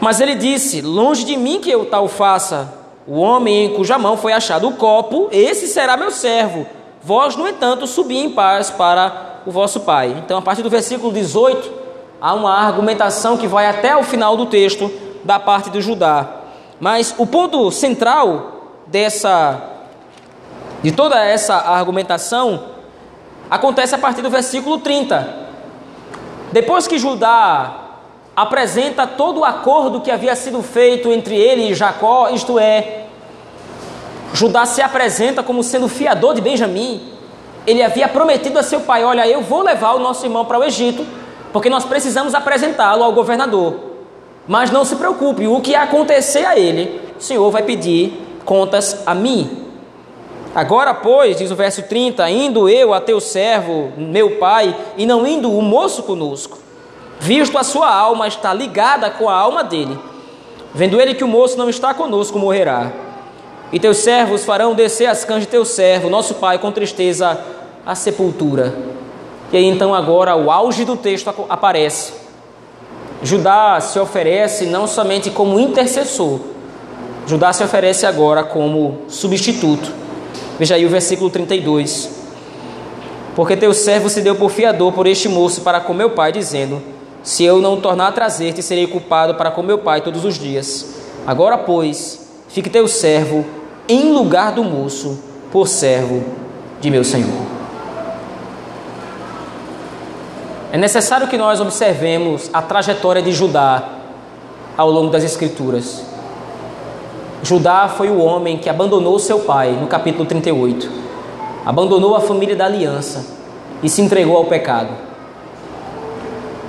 Mas 0.00 0.22
ele 0.22 0.34
disse: 0.34 0.80
Longe 0.80 1.22
de 1.22 1.36
mim 1.36 1.60
que 1.60 1.70
eu 1.70 1.84
tal 1.84 2.08
faça. 2.08 2.72
O 3.06 3.18
homem 3.18 3.66
em 3.66 3.74
cuja 3.74 3.98
mão 3.98 4.16
foi 4.16 4.32
achado 4.32 4.66
o 4.66 4.72
copo, 4.72 5.28
esse 5.30 5.68
será 5.68 5.98
meu 5.98 6.10
servo. 6.10 6.66
Vós, 7.02 7.36
no 7.36 7.46
entanto, 7.46 7.86
subi 7.86 8.16
em 8.16 8.30
paz 8.30 8.70
para 8.70 9.42
o 9.44 9.50
vosso 9.50 9.80
pai. 9.80 10.16
Então, 10.24 10.38
a 10.38 10.42
partir 10.42 10.62
do 10.62 10.70
versículo 10.70 11.12
18, 11.12 11.83
há 12.24 12.32
uma 12.32 12.54
argumentação 12.54 13.36
que 13.36 13.46
vai 13.46 13.66
até 13.66 13.94
o 13.94 14.02
final 14.02 14.34
do 14.34 14.46
texto 14.46 14.90
da 15.24 15.38
parte 15.38 15.68
de 15.68 15.82
Judá. 15.82 16.26
Mas 16.80 17.14
o 17.18 17.26
ponto 17.26 17.70
central 17.70 18.78
dessa 18.86 19.60
de 20.82 20.90
toda 20.90 21.22
essa 21.22 21.54
argumentação 21.54 22.64
acontece 23.50 23.94
a 23.94 23.98
partir 23.98 24.22
do 24.22 24.30
versículo 24.30 24.78
30. 24.78 25.44
Depois 26.50 26.86
que 26.86 26.98
Judá 26.98 27.74
apresenta 28.34 29.06
todo 29.06 29.40
o 29.40 29.44
acordo 29.44 30.00
que 30.00 30.10
havia 30.10 30.34
sido 30.34 30.62
feito 30.62 31.12
entre 31.12 31.36
ele 31.36 31.72
e 31.72 31.74
Jacó, 31.74 32.30
isto 32.30 32.58
é, 32.58 33.04
Judá 34.32 34.64
se 34.64 34.80
apresenta 34.80 35.42
como 35.42 35.62
sendo 35.62 35.88
fiador 35.88 36.34
de 36.34 36.40
Benjamim. 36.40 37.06
Ele 37.66 37.82
havia 37.82 38.08
prometido 38.08 38.58
a 38.58 38.62
seu 38.62 38.80
pai: 38.80 39.04
Olha, 39.04 39.28
eu 39.28 39.42
vou 39.42 39.60
levar 39.60 39.92
o 39.92 39.98
nosso 39.98 40.24
irmão 40.24 40.46
para 40.46 40.58
o 40.58 40.64
Egito 40.64 41.06
porque 41.54 41.70
nós 41.70 41.84
precisamos 41.84 42.34
apresentá-lo 42.34 43.04
ao 43.04 43.12
governador. 43.12 43.76
Mas 44.44 44.72
não 44.72 44.84
se 44.84 44.96
preocupe, 44.96 45.46
o 45.46 45.60
que 45.60 45.76
acontecer 45.76 46.44
a 46.44 46.58
ele, 46.58 47.00
o 47.16 47.22
Senhor 47.22 47.48
vai 47.48 47.62
pedir 47.62 48.12
contas 48.44 49.04
a 49.06 49.14
mim. 49.14 49.64
Agora, 50.52 50.92
pois, 50.92 51.36
diz 51.36 51.52
o 51.52 51.54
verso 51.54 51.82
30, 51.82 52.28
indo 52.28 52.68
eu 52.68 52.92
a 52.92 53.00
teu 53.00 53.20
servo, 53.20 53.92
meu 53.96 54.32
pai, 54.32 54.74
e 54.96 55.06
não 55.06 55.24
indo 55.24 55.48
o 55.48 55.62
moço 55.62 56.02
conosco, 56.02 56.58
visto 57.20 57.56
a 57.56 57.62
sua 57.62 57.88
alma 57.88 58.26
está 58.26 58.52
ligada 58.52 59.08
com 59.08 59.30
a 59.30 59.34
alma 59.34 59.62
dele, 59.62 59.96
vendo 60.74 61.00
ele 61.00 61.14
que 61.14 61.22
o 61.22 61.28
moço 61.28 61.56
não 61.56 61.70
está 61.70 61.94
conosco, 61.94 62.36
morrerá. 62.36 62.90
E 63.70 63.78
teus 63.78 63.98
servos 63.98 64.44
farão 64.44 64.74
descer 64.74 65.06
as 65.06 65.24
cães 65.24 65.42
de 65.42 65.48
teu 65.48 65.64
servo, 65.64 66.10
nosso 66.10 66.34
pai, 66.34 66.58
com 66.58 66.72
tristeza, 66.72 67.40
à 67.86 67.94
sepultura. 67.94 68.74
E 69.52 69.56
aí 69.56 69.64
então 69.64 69.94
agora 69.94 70.36
o 70.36 70.50
auge 70.50 70.84
do 70.84 70.96
texto 70.96 71.32
aparece. 71.48 72.12
Judá 73.22 73.80
se 73.80 73.98
oferece 73.98 74.66
não 74.66 74.86
somente 74.86 75.30
como 75.30 75.58
intercessor, 75.58 76.40
Judá 77.26 77.52
se 77.52 77.64
oferece 77.64 78.04
agora 78.04 78.44
como 78.44 78.98
substituto. 79.08 79.90
Veja 80.58 80.74
aí 80.74 80.84
o 80.84 80.90
versículo 80.90 81.30
32. 81.30 82.10
Porque 83.34 83.56
teu 83.56 83.72
servo 83.72 84.10
se 84.10 84.20
deu 84.20 84.34
por 84.34 84.50
fiador 84.50 84.92
por 84.92 85.06
este 85.06 85.28
moço 85.28 85.62
para 85.62 85.80
com 85.80 85.94
meu 85.94 86.10
pai, 86.10 86.32
dizendo: 86.32 86.82
Se 87.22 87.42
eu 87.42 87.60
não 87.60 87.80
tornar 87.80 88.08
a 88.08 88.12
trazer-te, 88.12 88.62
serei 88.62 88.86
culpado 88.86 89.34
para 89.34 89.50
com 89.50 89.62
meu 89.62 89.78
pai 89.78 90.02
todos 90.02 90.24
os 90.24 90.38
dias. 90.38 90.94
Agora, 91.26 91.56
pois, 91.56 92.28
fique 92.48 92.68
teu 92.68 92.86
servo 92.86 93.44
em 93.88 94.12
lugar 94.12 94.52
do 94.52 94.62
moço, 94.62 95.18
por 95.50 95.66
servo 95.66 96.22
de 96.80 96.90
meu 96.90 97.02
senhor. 97.02 97.53
É 100.74 100.76
necessário 100.76 101.28
que 101.28 101.38
nós 101.38 101.60
observemos 101.60 102.50
a 102.52 102.60
trajetória 102.60 103.22
de 103.22 103.30
Judá 103.30 103.90
ao 104.76 104.90
longo 104.90 105.08
das 105.08 105.22
Escrituras. 105.22 106.02
Judá 107.44 107.86
foi 107.86 108.10
o 108.10 108.18
homem 108.18 108.58
que 108.58 108.68
abandonou 108.68 109.16
seu 109.20 109.38
pai, 109.38 109.70
no 109.70 109.86
capítulo 109.86 110.26
38. 110.26 110.90
Abandonou 111.64 112.16
a 112.16 112.20
família 112.20 112.56
da 112.56 112.64
aliança 112.64 113.24
e 113.84 113.88
se 113.88 114.02
entregou 114.02 114.36
ao 114.36 114.46
pecado. 114.46 114.88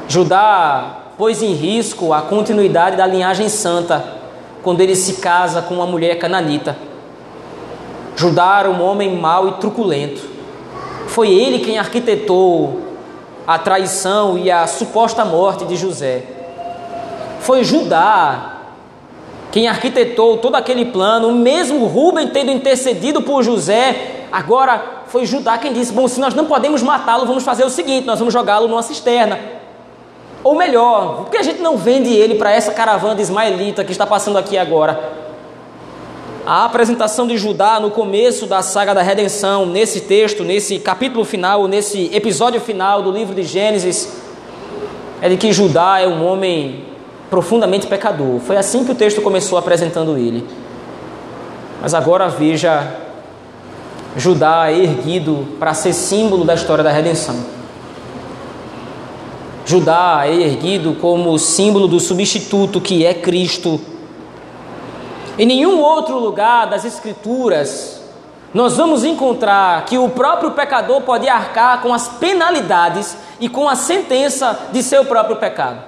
Judá 0.08 0.98
pôs 1.18 1.42
em 1.42 1.54
risco 1.54 2.14
a 2.14 2.22
continuidade 2.22 2.98
da 2.98 3.08
linhagem 3.08 3.50
santa 3.50 4.06
quando 4.62 4.82
ele 4.82 4.96
se 4.96 5.14
casa 5.14 5.64
com 5.64 5.74
uma 5.74 5.88
mulher 5.88 6.20
cananita. 6.20 6.78
Judá 8.16 8.60
era 8.60 8.70
um 8.70 8.84
homem 8.84 9.18
mau 9.18 9.48
e 9.48 9.54
truculento. 9.54 10.22
Foi 11.08 11.28
ele 11.28 11.58
quem 11.58 11.80
arquitetou 11.80 12.86
a 13.48 13.60
traição 13.60 14.38
e 14.38 14.50
a 14.50 14.66
suposta 14.68 15.24
morte 15.24 15.66
de 15.66 15.76
José. 15.76 16.24
Foi 17.40 17.64
Judá 17.64 18.54
quem 19.52 19.68
arquitetou 19.68 20.38
todo 20.38 20.56
aquele 20.56 20.86
plano, 20.86 21.32
mesmo 21.32 21.86
Rubem 21.86 22.28
tendo 22.28 22.52
intercedido 22.52 23.22
por 23.22 23.42
José, 23.42 24.26
agora 24.32 25.04
foi 25.08 25.26
Judá 25.26 25.58
quem 25.58 25.72
disse: 25.72 25.94
Bom, 25.94 26.08
se 26.10 26.20
nós 26.20 26.34
não 26.34 26.46
podemos 26.46 26.84
matá-lo, 26.84 27.26
vamos 27.26 27.44
fazer 27.44 27.64
o 27.64 27.70
seguinte: 27.70 28.06
nós 28.06 28.20
vamos 28.20 28.34
jogá-lo 28.34 28.68
numa 28.68 28.84
cisterna. 28.84 29.40
Ou 30.44 30.56
melhor, 30.56 31.24
por 31.24 31.30
que 31.30 31.38
a 31.38 31.42
gente 31.42 31.62
não 31.62 31.78
vende 31.78 32.14
ele 32.14 32.36
para 32.36 32.52
essa 32.52 32.74
caravana 32.74 33.16
de 33.16 33.22
ismaelita 33.22 33.84
que 33.84 33.92
está 33.92 34.06
passando 34.06 34.38
aqui 34.38 34.58
agora? 34.58 35.25
A 36.46 36.64
apresentação 36.64 37.26
de 37.26 37.40
Judá 37.40 37.80
no 37.80 37.90
começo 37.90 38.46
da 38.46 38.62
saga 38.62 38.94
da 38.94 39.02
redenção, 39.02 39.66
nesse 39.66 40.02
texto, 40.02 40.44
nesse 40.44 40.78
capítulo 40.78 41.26
final, 41.26 41.68
nesse 41.68 42.12
episódio 42.14 42.62
final 42.62 43.02
do 43.02 43.10
livro 43.10 43.34
de 43.34 43.42
Gênesis, 43.42 44.16
é 45.24 45.28
de 45.28 45.38
que 45.38 45.52
Judá 45.52 46.00
é 46.00 46.08
um 46.08 46.24
homem 46.24 46.86
profundamente 47.32 47.88
pecador. 47.88 48.40
Foi 48.42 48.58
assim 48.58 48.86
que 48.86 48.92
o 48.92 48.96
texto 48.96 49.24
começou 49.24 49.58
apresentando 49.58 50.16
ele. 50.20 50.46
Mas 51.82 51.96
agora 51.96 52.28
veja 52.28 52.96
Judá 54.16 54.72
erguido 54.72 55.48
para 55.58 55.74
ser 55.74 55.94
símbolo 55.94 56.46
da 56.46 56.54
história 56.54 56.84
da 56.84 56.92
redenção. 56.92 57.38
Judá 59.66 60.26
é 60.28 60.36
erguido 60.36 60.94
como 61.02 61.40
símbolo 61.40 61.88
do 61.88 62.00
substituto 62.00 62.80
que 62.80 63.04
é 63.04 63.16
Cristo 63.16 63.82
em 65.38 65.46
nenhum 65.46 65.80
outro 65.80 66.18
lugar 66.18 66.68
das 66.68 66.86
Escrituras 66.86 68.06
nós 68.56 68.78
vamos 68.78 69.04
encontrar 69.04 69.84
que 69.84 69.98
o 69.98 70.08
próprio 70.08 70.52
pecador 70.52 71.02
pode 71.02 71.28
arcar 71.28 71.82
com 71.82 71.94
as 71.94 72.08
penalidades 72.08 73.18
e 73.38 73.50
com 73.50 73.68
a 73.68 73.76
sentença 73.76 74.58
de 74.72 74.82
seu 74.82 75.04
próprio 75.04 75.36
pecado. 75.36 75.84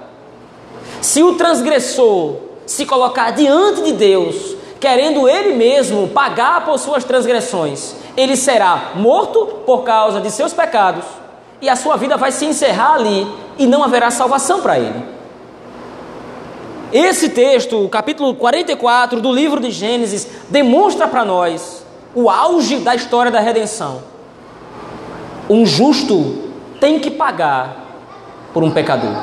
Se 1.00 1.22
o 1.22 1.34
transgressor 1.36 2.34
se 2.66 2.84
colocar 2.84 3.30
diante 3.30 3.80
de 3.84 3.92
Deus, 3.92 4.54
querendo 4.78 5.26
ele 5.26 5.54
mesmo 5.54 6.08
pagar 6.08 6.66
por 6.66 6.78
suas 6.78 7.04
transgressões, 7.04 7.94
ele 8.14 8.36
será 8.36 8.90
morto 8.96 9.46
por 9.64 9.82
causa 9.82 10.20
de 10.20 10.30
seus 10.30 10.52
pecados 10.52 11.06
e 11.62 11.70
a 11.70 11.76
sua 11.76 11.96
vida 11.96 12.18
vai 12.18 12.30
se 12.30 12.44
encerrar 12.44 12.96
ali 12.96 13.26
e 13.58 13.66
não 13.66 13.82
haverá 13.82 14.10
salvação 14.10 14.60
para 14.60 14.78
ele. 14.78 15.17
Esse 16.92 17.28
texto, 17.28 17.84
o 17.84 17.88
capítulo 17.88 18.34
44 18.34 19.20
do 19.20 19.30
livro 19.30 19.60
de 19.60 19.70
Gênesis, 19.70 20.26
demonstra 20.48 21.06
para 21.06 21.24
nós 21.24 21.84
o 22.14 22.30
auge 22.30 22.78
da 22.78 22.94
história 22.94 23.30
da 23.30 23.40
redenção. 23.40 24.02
Um 25.50 25.66
justo 25.66 26.50
tem 26.80 26.98
que 26.98 27.10
pagar 27.10 27.84
por 28.54 28.62
um 28.62 28.70
pecador. 28.70 29.14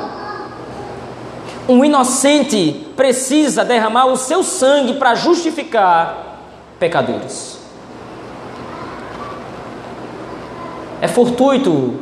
Um 1.68 1.84
inocente 1.84 2.86
precisa 2.96 3.64
derramar 3.64 4.06
o 4.06 4.16
seu 4.16 4.44
sangue 4.44 4.94
para 4.94 5.16
justificar 5.16 6.38
pecadores. 6.78 7.58
É 11.00 11.08
fortuito 11.08 11.94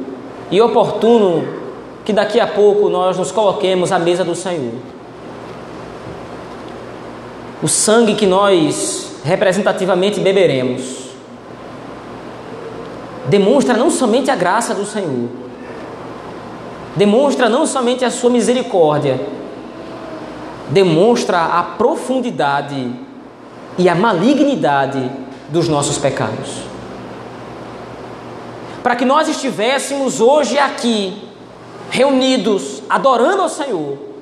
e 0.51 0.61
oportuno 0.61 1.65
que 2.05 2.13
daqui 2.13 2.39
a 2.39 2.47
pouco 2.47 2.91
nós 2.91 3.17
nos 3.17 3.33
coloquemos 3.33 3.91
à 3.91 3.99
mesa 3.99 4.23
do 4.23 4.35
Senhor. 4.35 4.75
O 7.63 7.69
sangue 7.69 8.15
que 8.15 8.27
nós 8.27 9.05
representativamente 9.25 10.21
beberemos, 10.21 11.05
demonstra 13.27 13.75
não 13.75 13.91
somente 13.91 14.31
a 14.31 14.37
graça 14.37 14.75
do 14.75 14.85
Senhor, 14.85 15.31
demonstra 16.95 17.49
não 17.49 17.67
somente 17.67 18.05
a 18.05 18.11
sua 18.11 18.29
misericórdia, 18.29 19.19
demonstra 20.69 21.39
a 21.39 21.63
profundidade 21.63 22.93
e 23.79 23.89
a 23.89 23.95
malignidade 23.95 25.11
dos 25.49 25.69
nossos 25.69 25.97
pecados. 25.97 26.63
Para 28.83 28.97
que 28.97 29.07
nós 29.07 29.27
estivéssemos 29.29 30.21
hoje 30.21 30.59
aqui, 30.59 31.27
reunidos, 31.91 32.83
adorando 32.91 33.41
ao 33.41 33.49
Senhor, 33.49 34.14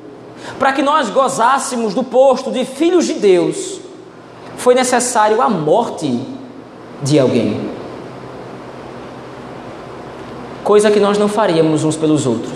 para 0.58 0.72
que 0.72 0.82
nós 0.82 1.10
gozássemos 1.10 1.94
do 1.94 2.02
posto 2.02 2.50
de 2.50 2.64
filhos 2.64 3.06
de 3.06 3.14
Deus, 3.14 3.80
foi 4.56 4.74
necessário 4.74 5.40
a 5.42 5.48
morte 5.48 6.20
de 7.02 7.18
alguém. 7.18 7.70
Coisa 10.62 10.90
que 10.90 11.00
nós 11.00 11.18
não 11.18 11.28
faríamos 11.28 11.82
uns 11.82 11.96
pelos 11.96 12.26
outros. 12.26 12.52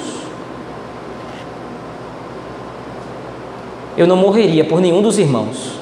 Eu 3.96 4.06
não 4.06 4.16
morreria 4.16 4.64
por 4.64 4.80
nenhum 4.80 5.02
dos 5.02 5.18
irmãos. 5.18 5.72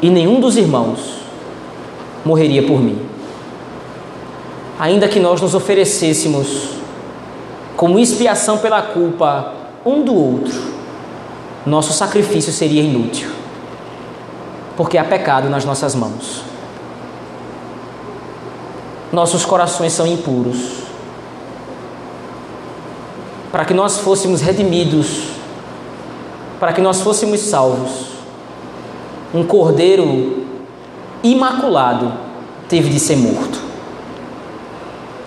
E 0.00 0.08
nenhum 0.08 0.40
dos 0.40 0.56
irmãos 0.56 1.18
morreria 2.24 2.62
por 2.62 2.80
mim. 2.80 2.98
Ainda 4.78 5.08
que 5.08 5.18
nós 5.18 5.40
nos 5.40 5.54
oferecêssemos 5.54 6.68
como 7.76 7.98
expiação 7.98 8.58
pela 8.58 8.80
culpa 8.80 9.57
um 9.84 10.02
do 10.02 10.14
outro, 10.14 10.54
nosso 11.66 11.92
sacrifício 11.92 12.52
seria 12.52 12.82
inútil 12.82 13.38
porque 14.78 14.96
há 14.96 15.02
pecado 15.02 15.50
nas 15.50 15.64
nossas 15.64 15.92
mãos. 15.96 16.44
Nossos 19.12 19.44
corações 19.44 19.92
são 19.92 20.06
impuros. 20.06 20.84
Para 23.50 23.64
que 23.64 23.74
nós 23.74 23.98
fôssemos 23.98 24.40
redimidos, 24.40 25.30
para 26.60 26.72
que 26.72 26.80
nós 26.80 27.00
fôssemos 27.00 27.40
salvos, 27.40 28.06
um 29.34 29.42
cordeiro 29.42 30.46
imaculado 31.24 32.12
teve 32.68 32.88
de 32.88 33.00
ser 33.00 33.16
morto. 33.16 33.58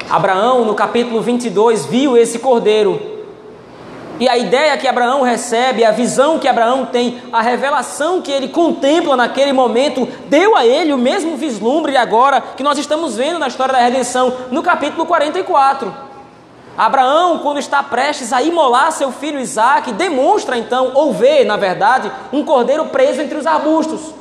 Abraão, 0.10 0.64
no 0.64 0.76
capítulo 0.76 1.22
22, 1.22 1.88
viu 1.88 2.16
esse 2.16 2.40
cordeiro 2.40 3.02
e 4.22 4.30
a 4.30 4.38
ideia 4.38 4.78
que 4.78 4.88
Abraão 4.88 5.24
recebe, 5.24 5.84
a 5.84 5.90
visão 5.90 6.38
que 6.38 6.48
Abraão 6.48 6.86
tem, 6.86 7.20
a 7.34 7.42
revelação 7.42 8.22
que 8.22 8.32
ele 8.32 8.50
contempla 8.50 9.18
naquele 9.18 9.52
momento, 9.52 10.08
deu 10.28 10.56
a 10.56 10.64
ele 10.64 10.94
o 10.94 10.98
mesmo 10.98 11.36
vislumbre 11.36 11.98
agora 11.98 12.40
que 12.40 12.62
nós 12.62 12.78
estamos 12.78 13.18
vendo 13.18 13.40
na 13.40 13.48
história 13.48 13.74
da 13.74 13.80
redenção, 13.80 14.32
no 14.52 14.62
capítulo 14.62 15.08
44. 15.08 15.92
Abraão, 16.78 17.40
quando 17.40 17.58
está 17.58 17.82
prestes 17.82 18.32
a 18.32 18.44
imolar 18.44 18.92
seu 18.92 19.12
filho 19.12 19.40
Isaac, 19.40 19.92
demonstra 19.94 20.56
então, 20.56 20.92
ou 20.94 21.12
vê, 21.12 21.44
na 21.44 21.58
verdade, 21.58 22.12
um 22.32 22.46
cordeiro 22.46 22.86
preso 22.86 23.24
entre 23.24 23.40
os 23.40 23.48
arbustos. 23.48 24.14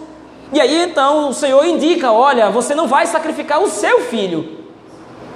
E 0.50 0.58
aí 0.58 0.82
então 0.82 1.28
o 1.28 1.34
Senhor 1.34 1.62
indica: 1.66 2.10
olha, 2.10 2.48
você 2.48 2.74
não 2.74 2.88
vai 2.88 3.06
sacrificar 3.06 3.60
o 3.60 3.68
seu 3.68 4.00
filho, 4.06 4.59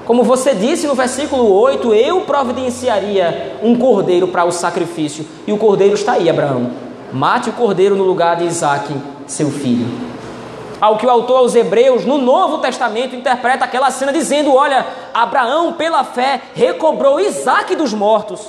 como 0.04 0.22
você 0.22 0.54
disse 0.54 0.86
no 0.86 0.94
versículo 0.94 1.50
8, 1.50 1.94
eu 1.94 2.20
providenciaria 2.22 3.56
um 3.62 3.76
cordeiro 3.76 4.28
para 4.28 4.44
o 4.44 4.52
sacrifício. 4.52 5.26
E 5.46 5.52
o 5.52 5.56
cordeiro 5.56 5.94
está 5.94 6.12
aí, 6.12 6.28
Abraão. 6.28 6.70
Mate 7.10 7.48
o 7.48 7.54
cordeiro 7.54 7.96
no 7.96 8.04
lugar 8.04 8.36
de 8.36 8.44
Isaac, 8.44 8.94
seu 9.26 9.50
filho. 9.50 9.86
Ao 10.78 10.98
que 10.98 11.06
o 11.06 11.10
autor 11.10 11.38
aos 11.38 11.54
Hebreus, 11.54 12.04
no 12.04 12.18
Novo 12.18 12.58
Testamento, 12.58 13.16
interpreta 13.16 13.64
aquela 13.64 13.90
cena 13.90 14.12
dizendo: 14.12 14.54
Olha, 14.54 14.86
Abraão, 15.14 15.72
pela 15.72 16.04
fé, 16.04 16.42
recobrou 16.54 17.18
Isaac 17.18 17.74
dos 17.74 17.94
mortos. 17.94 18.46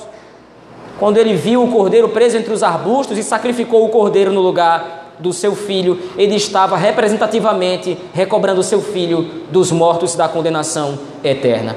Quando 0.98 1.16
ele 1.16 1.34
viu 1.34 1.62
o 1.62 1.70
cordeiro 1.70 2.10
preso 2.10 2.36
entre 2.36 2.52
os 2.52 2.62
arbustos 2.62 3.16
e 3.16 3.22
sacrificou 3.22 3.84
o 3.84 3.88
cordeiro 3.88 4.32
no 4.32 4.40
lugar 4.40 5.05
do 5.18 5.32
seu 5.32 5.54
filho, 5.54 5.98
ele 6.16 6.34
estava 6.34 6.76
representativamente 6.76 7.96
recobrando 8.12 8.62
seu 8.62 8.80
filho 8.82 9.22
dos 9.50 9.70
mortos 9.72 10.14
da 10.14 10.28
condenação 10.28 10.98
eterna. 11.24 11.76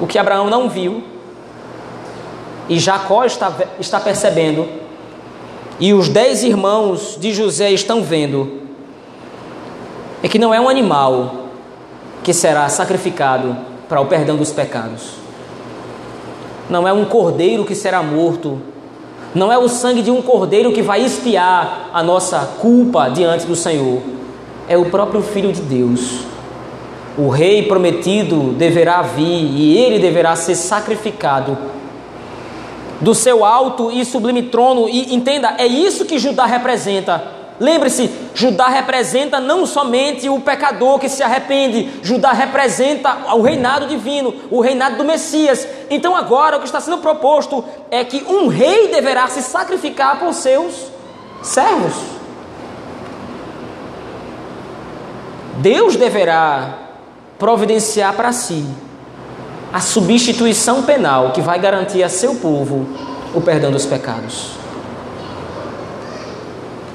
O 0.00 0.06
que 0.06 0.18
Abraão 0.18 0.48
não 0.48 0.68
viu, 0.68 1.02
e 2.68 2.78
Jacó 2.78 3.24
está, 3.24 3.52
está 3.78 4.00
percebendo, 4.00 4.66
e 5.78 5.92
os 5.92 6.08
dez 6.08 6.42
irmãos 6.42 7.16
de 7.18 7.32
José 7.32 7.70
estão 7.70 8.02
vendo, 8.02 8.60
é 10.22 10.28
que 10.28 10.38
não 10.38 10.54
é 10.54 10.60
um 10.60 10.68
animal 10.68 11.46
que 12.22 12.32
será 12.32 12.68
sacrificado 12.68 13.56
para 13.88 14.00
o 14.00 14.06
perdão 14.06 14.36
dos 14.36 14.52
pecados, 14.52 15.14
não 16.68 16.86
é 16.86 16.92
um 16.92 17.04
cordeiro 17.04 17.64
que 17.64 17.74
será 17.74 18.02
morto 18.02 18.60
não 19.34 19.52
é 19.52 19.58
o 19.58 19.68
sangue 19.68 20.02
de 20.02 20.10
um 20.10 20.20
cordeiro 20.20 20.72
que 20.72 20.82
vai 20.82 21.04
espiar 21.04 21.90
a 21.92 22.02
nossa 22.02 22.38
culpa 22.60 23.08
diante 23.08 23.46
do 23.46 23.54
Senhor. 23.54 24.00
É 24.68 24.76
o 24.76 24.86
próprio 24.86 25.22
Filho 25.22 25.52
de 25.52 25.60
Deus. 25.60 26.20
O 27.16 27.28
Rei 27.28 27.64
prometido 27.64 28.52
deverá 28.52 29.02
vir 29.02 29.24
e 29.24 29.76
ele 29.76 29.98
deverá 29.98 30.34
ser 30.34 30.54
sacrificado 30.54 31.56
do 33.00 33.14
seu 33.14 33.44
alto 33.44 33.90
e 33.90 34.04
sublime 34.04 34.44
trono. 34.44 34.88
E 34.88 35.14
entenda, 35.14 35.54
é 35.58 35.66
isso 35.66 36.04
que 36.04 36.18
Judá 36.18 36.44
representa 36.44 37.39
Lembre-se, 37.60 38.10
Judá 38.34 38.68
representa 38.68 39.38
não 39.38 39.66
somente 39.66 40.30
o 40.30 40.40
pecador 40.40 40.98
que 40.98 41.10
se 41.10 41.22
arrepende, 41.22 41.90
Judá 42.02 42.32
representa 42.32 43.34
o 43.34 43.42
reinado 43.42 43.86
divino, 43.86 44.34
o 44.50 44.62
reinado 44.62 44.96
do 44.96 45.04
Messias. 45.04 45.68
Então 45.90 46.16
agora 46.16 46.56
o 46.56 46.60
que 46.60 46.64
está 46.64 46.80
sendo 46.80 46.98
proposto 46.98 47.62
é 47.90 48.02
que 48.02 48.24
um 48.26 48.48
rei 48.48 48.88
deverá 48.88 49.28
se 49.28 49.42
sacrificar 49.42 50.18
por 50.18 50.32
seus 50.32 50.74
servos. 51.42 51.92
Deus 55.58 55.96
deverá 55.96 56.78
providenciar 57.38 58.14
para 58.14 58.32
si 58.32 58.64
a 59.70 59.80
substituição 59.80 60.82
penal 60.82 61.32
que 61.32 61.42
vai 61.42 61.58
garantir 61.58 62.02
a 62.02 62.08
seu 62.08 62.36
povo 62.36 62.86
o 63.34 63.40
perdão 63.42 63.70
dos 63.70 63.84
pecados. 63.84 64.59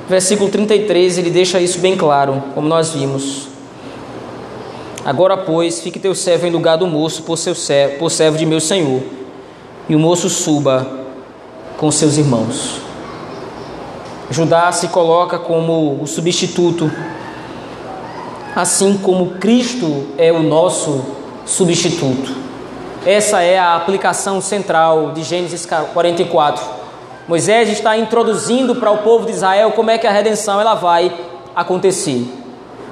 Versículo 0.07 0.49
33, 0.49 1.17
ele 1.17 1.31
deixa 1.31 1.59
isso 1.59 1.79
bem 1.79 1.97
claro, 1.97 2.43
como 2.53 2.67
nós 2.67 2.91
vimos. 2.91 3.47
Agora, 5.03 5.35
pois, 5.35 5.81
fique 5.81 5.99
teu 5.99 6.13
servo 6.13 6.45
em 6.45 6.51
lugar 6.51 6.77
do 6.77 6.85
moço 6.85 7.23
por, 7.23 7.37
seu 7.37 7.55
servo, 7.55 7.97
por 7.97 8.11
servo 8.11 8.37
de 8.37 8.45
meu 8.45 8.59
senhor, 8.59 9.01
e 9.89 9.95
o 9.95 9.99
moço 9.99 10.29
suba 10.29 10.87
com 11.77 11.91
seus 11.91 12.17
irmãos. 12.17 12.81
Judá 14.29 14.71
se 14.71 14.87
coloca 14.87 15.37
como 15.37 15.99
o 16.01 16.07
substituto, 16.07 16.91
assim 18.55 18.97
como 18.97 19.35
Cristo 19.35 20.07
é 20.17 20.31
o 20.31 20.41
nosso 20.41 21.03
substituto. 21.45 22.35
Essa 23.05 23.41
é 23.41 23.59
a 23.59 23.75
aplicação 23.75 24.41
central 24.41 25.11
de 25.11 25.23
Gênesis 25.23 25.67
44. 25.93 26.84
Moisés 27.27 27.69
está 27.69 27.97
introduzindo 27.97 28.75
para 28.75 28.91
o 28.91 28.99
povo 28.99 29.25
de 29.25 29.31
Israel 29.31 29.71
como 29.71 29.89
é 29.89 29.97
que 29.97 30.05
a 30.05 30.11
redenção 30.11 30.61
ela 30.61 30.75
vai 30.75 31.11
acontecer. 31.55 32.23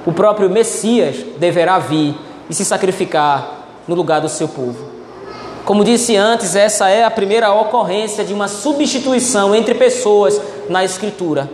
O 0.04 0.12
próprio 0.12 0.50
Messias 0.50 1.16
deverá 1.38 1.78
vir 1.78 2.16
e 2.50 2.54
se 2.54 2.64
sacrificar 2.64 3.64
no 3.86 3.94
lugar 3.94 4.20
do 4.20 4.28
seu 4.28 4.48
povo. 4.48 4.92
Como 5.64 5.84
disse 5.84 6.16
antes, 6.16 6.56
essa 6.56 6.88
é 6.90 7.04
a 7.04 7.10
primeira 7.10 7.52
ocorrência 7.52 8.24
de 8.24 8.34
uma 8.34 8.48
substituição 8.48 9.54
entre 9.54 9.74
pessoas 9.74 10.40
na 10.68 10.84
Escritura. 10.84 11.48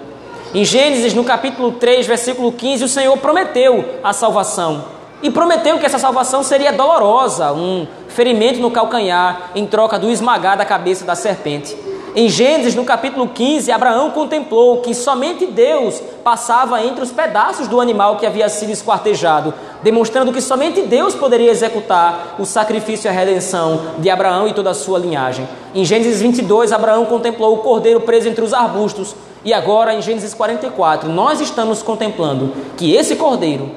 Em 0.54 0.64
Gênesis, 0.64 1.12
no 1.12 1.22
capítulo 1.22 1.72
3, 1.72 2.06
versículo 2.06 2.50
15, 2.50 2.84
o 2.84 2.88
Senhor 2.88 3.16
prometeu 3.18 3.84
a 4.02 4.12
salvação. 4.14 4.84
E 5.22 5.30
prometeu 5.30 5.78
que 5.78 5.84
essa 5.84 5.98
salvação 5.98 6.42
seria 6.42 6.72
dolorosa, 6.72 7.52
um 7.52 7.86
ferimento 8.08 8.58
no 8.58 8.70
calcanhar, 8.70 9.50
em 9.54 9.66
troca 9.66 9.98
do 9.98 10.10
esmagar 10.10 10.56
da 10.56 10.64
cabeça 10.64 11.04
da 11.04 11.14
serpente. 11.14 11.76
Em 12.14 12.28
Gênesis, 12.28 12.74
no 12.74 12.84
capítulo 12.84 13.28
15, 13.28 13.70
Abraão 13.70 14.10
contemplou 14.10 14.80
que 14.80 14.92
somente 14.94 15.46
Deus 15.46 16.02
passava 16.24 16.84
entre 16.84 17.04
os 17.04 17.12
pedaços 17.12 17.68
do 17.68 17.80
animal 17.80 18.16
que 18.16 18.26
havia 18.26 18.48
sido 18.48 18.72
esquartejado, 18.72 19.54
demonstrando 19.80 20.32
que 20.32 20.40
somente 20.40 20.82
Deus 20.82 21.14
poderia 21.14 21.52
executar 21.52 22.34
o 22.36 22.44
sacrifício 22.44 23.06
e 23.06 23.10
a 23.10 23.12
redenção 23.12 23.80
de 23.98 24.10
Abraão 24.10 24.48
e 24.48 24.52
toda 24.52 24.70
a 24.70 24.74
sua 24.74 24.98
linhagem. 24.98 25.48
Em 25.72 25.84
Gênesis 25.84 26.20
22, 26.20 26.72
Abraão 26.72 27.06
contemplou 27.06 27.54
o 27.54 27.58
cordeiro 27.58 28.00
preso 28.00 28.28
entre 28.28 28.44
os 28.44 28.52
arbustos, 28.52 29.14
e 29.44 29.54
agora 29.54 29.94
em 29.94 30.02
Gênesis 30.02 30.34
44, 30.34 31.08
nós 31.08 31.40
estamos 31.40 31.80
contemplando 31.80 32.52
que 32.76 32.92
esse 32.92 33.14
cordeiro 33.14 33.70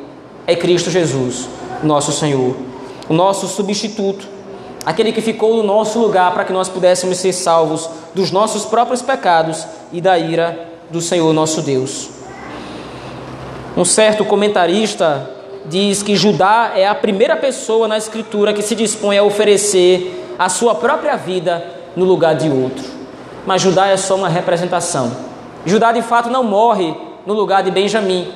é 0.47 0.55
Cristo 0.55 0.89
Jesus, 0.89 1.47
nosso 1.83 2.11
Senhor, 2.11 2.55
o 3.07 3.13
nosso 3.13 3.47
substituto 3.47 4.32
aquele 4.85 5.11
que 5.11 5.21
ficou 5.21 5.55
no 5.55 5.63
nosso 5.63 5.99
lugar 5.99 6.33
para 6.33 6.43
que 6.43 6.53
nós 6.53 6.69
pudéssemos 6.69 7.17
ser 7.17 7.33
salvos 7.33 7.89
dos 8.13 8.31
nossos 8.31 8.65
próprios 8.65 9.01
pecados 9.01 9.65
e 9.91 10.01
da 10.01 10.17
ira 10.17 10.67
do 10.89 11.01
Senhor 11.01 11.31
nosso 11.33 11.61
Deus. 11.61 12.09
Um 13.75 13.85
certo 13.85 14.23
comentarista 14.23 15.29
diz 15.65 16.03
que 16.03 16.15
Judá 16.15 16.73
é 16.75 16.87
a 16.87 16.93
primeira 16.93 17.35
pessoa 17.35 17.87
na 17.87 17.97
Escritura 17.97 18.53
que 18.53 18.61
se 18.61 18.75
dispõe 18.75 19.17
a 19.17 19.23
oferecer 19.23 20.35
a 20.37 20.49
sua 20.49 20.75
própria 20.75 21.15
vida 21.15 21.65
no 21.95 22.05
lugar 22.05 22.35
de 22.35 22.49
outro. 22.49 22.83
Mas 23.45 23.61
Judá 23.61 23.87
é 23.87 23.97
só 23.97 24.15
uma 24.15 24.29
representação. 24.29 25.11
Judá 25.65 25.91
de 25.91 26.01
fato 26.01 26.29
não 26.29 26.43
morre 26.43 26.95
no 27.25 27.33
lugar 27.33 27.63
de 27.63 27.71
Benjamim, 27.71 28.27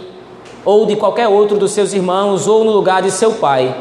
ou 0.64 0.86
de 0.86 0.96
qualquer 0.96 1.28
outro 1.28 1.58
dos 1.58 1.72
seus 1.72 1.94
irmãos, 1.94 2.48
ou 2.48 2.64
no 2.64 2.72
lugar 2.72 3.02
de 3.02 3.12
seu 3.12 3.34
pai. 3.34 3.76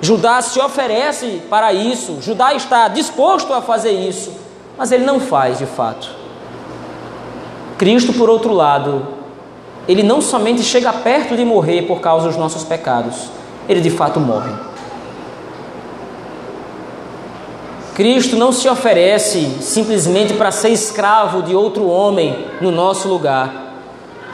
Judá 0.00 0.40
se 0.40 0.60
oferece 0.60 1.42
para 1.50 1.72
isso, 1.72 2.18
Judá 2.22 2.54
está 2.54 2.86
disposto 2.86 3.52
a 3.52 3.60
fazer 3.60 3.90
isso, 3.90 4.32
mas 4.76 4.92
ele 4.92 5.04
não 5.04 5.18
faz 5.18 5.58
de 5.58 5.66
fato. 5.66 6.08
Cristo, 7.76 8.12
por 8.12 8.30
outro 8.30 8.52
lado, 8.52 9.06
ele 9.88 10.02
não 10.02 10.20
somente 10.20 10.62
chega 10.62 10.92
perto 10.92 11.36
de 11.36 11.44
morrer 11.44 11.82
por 11.82 12.00
causa 12.00 12.28
dos 12.28 12.36
nossos 12.36 12.62
pecados, 12.62 13.28
ele 13.68 13.80
de 13.80 13.90
fato 13.90 14.20
morre. 14.20 14.52
Cristo 17.94 18.36
não 18.36 18.52
se 18.52 18.68
oferece 18.68 19.56
simplesmente 19.60 20.34
para 20.34 20.52
ser 20.52 20.68
escravo 20.68 21.42
de 21.42 21.56
outro 21.56 21.88
homem 21.88 22.46
no 22.60 22.70
nosso 22.70 23.08
lugar. 23.08 23.74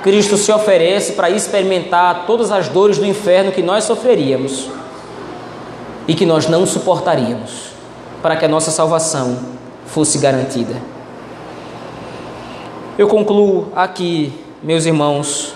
Cristo 0.03 0.37
se 0.37 0.53
oferece 0.53 1.15
para 1.15 1.31
experimentar 1.31 2.27
todas 2.27 2.53
as 2.53 2.69
dores 2.69 2.99
do 2.99 3.07
inferno 3.07 3.53
que 3.53 3.63
nós 3.63 3.85
sofreríamos 3.85 4.69
e 6.07 6.15
que 6.15 6.27
nós 6.27 6.49
não 6.49 6.67
suportaríamos, 6.67 7.71
para 8.23 8.37
que 8.37 8.45
a 8.45 8.49
nossa 8.49 8.71
salvação 8.71 9.39
fosse 9.87 10.19
garantida. 10.19 10.75
Eu 12.97 13.09
concluo 13.09 13.69
aqui, 13.75 14.33
meus 14.63 14.87
irmãos. 14.87 15.55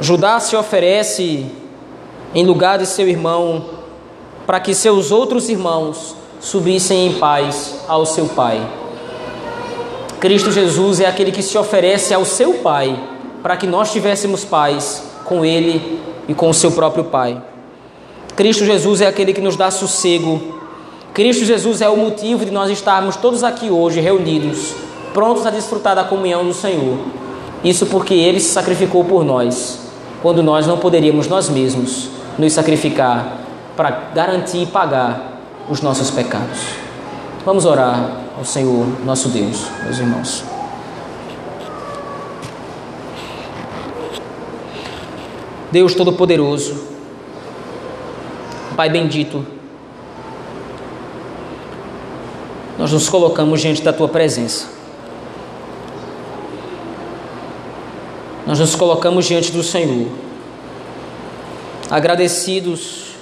Judá 0.00 0.40
se 0.40 0.56
oferece 0.56 1.46
em 2.34 2.46
lugar 2.46 2.78
de 2.78 2.86
seu 2.86 3.06
irmão 3.06 3.64
para 4.46 4.58
que 4.58 4.74
seus 4.74 5.10
outros 5.10 5.48
irmãos 5.48 6.16
subissem 6.40 7.08
em 7.08 7.12
paz 7.18 7.74
ao 7.86 8.06
seu 8.06 8.26
pai. 8.26 8.66
Cristo 10.18 10.50
Jesus 10.50 11.00
é 11.00 11.06
aquele 11.06 11.30
que 11.30 11.42
se 11.42 11.56
oferece 11.58 12.14
ao 12.14 12.24
seu 12.24 12.54
pai 12.54 12.98
para 13.42 13.56
que 13.56 13.66
nós 13.66 13.92
tivéssemos 13.92 14.44
paz 14.44 15.04
com 15.24 15.44
ele 15.44 15.99
e 16.28 16.34
com 16.34 16.48
o 16.48 16.54
seu 16.54 16.72
próprio 16.72 17.04
Pai. 17.04 17.40
Cristo 18.36 18.64
Jesus 18.64 19.00
é 19.00 19.06
aquele 19.06 19.32
que 19.32 19.40
nos 19.40 19.56
dá 19.56 19.70
sossego. 19.70 20.40
Cristo 21.12 21.44
Jesus 21.44 21.80
é 21.80 21.88
o 21.88 21.96
motivo 21.96 22.44
de 22.44 22.50
nós 22.50 22.70
estarmos 22.70 23.16
todos 23.16 23.42
aqui 23.42 23.70
hoje 23.70 24.00
reunidos, 24.00 24.74
prontos 25.12 25.44
a 25.46 25.50
desfrutar 25.50 25.94
da 25.94 26.04
comunhão 26.04 26.44
do 26.44 26.54
Senhor. 26.54 26.98
Isso 27.62 27.86
porque 27.86 28.14
ele 28.14 28.40
se 28.40 28.50
sacrificou 28.50 29.04
por 29.04 29.24
nós, 29.24 29.80
quando 30.22 30.42
nós 30.42 30.66
não 30.66 30.78
poderíamos 30.78 31.28
nós 31.28 31.48
mesmos 31.48 32.08
nos 32.38 32.52
sacrificar 32.52 33.38
para 33.76 33.90
garantir 34.14 34.62
e 34.62 34.66
pagar 34.66 35.40
os 35.68 35.80
nossos 35.80 36.10
pecados. 36.10 36.58
Vamos 37.44 37.64
orar 37.64 38.10
ao 38.36 38.44
Senhor, 38.44 38.86
nosso 39.04 39.28
Deus, 39.28 39.66
meus 39.84 39.98
irmãos. 39.98 40.49
Deus 45.70 45.94
Todo-Poderoso, 45.94 46.90
Pai 48.76 48.88
bendito, 48.88 49.44
nós 52.78 52.92
nos 52.92 53.08
colocamos 53.08 53.60
diante 53.60 53.82
da 53.82 53.92
Tua 53.92 54.08
presença. 54.08 54.68
Nós 58.46 58.58
nos 58.58 58.74
colocamos 58.74 59.26
diante 59.26 59.52
do 59.52 59.62
Senhor, 59.62 60.08
agradecidos, 61.90 63.16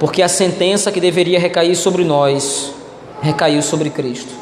porque 0.00 0.20
a 0.20 0.28
sentença 0.28 0.90
que 0.90 1.00
deveria 1.00 1.38
recair 1.38 1.76
sobre 1.76 2.04
nós 2.04 2.74
recaiu 3.22 3.62
sobre 3.62 3.88
Cristo. 3.88 4.34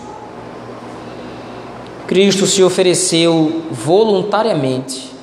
Cristo 2.07 2.47
se 2.47 2.63
ofereceu 2.63 3.63
voluntariamente 3.71 5.20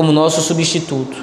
como 0.00 0.12
nosso 0.12 0.40
substituto. 0.40 1.14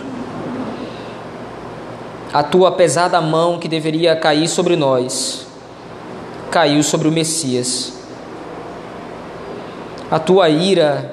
A 2.31 2.43
tua 2.43 2.71
pesada 2.71 3.19
mão 3.19 3.57
que 3.57 3.67
deveria 3.67 4.15
cair 4.15 4.47
sobre 4.47 4.75
nós, 4.75 5.47
caiu 6.51 6.83
sobre 6.83 7.07
o 7.07 7.11
Messias. 7.11 7.93
A 10.11 10.19
tua 10.19 10.47
ira 10.47 11.11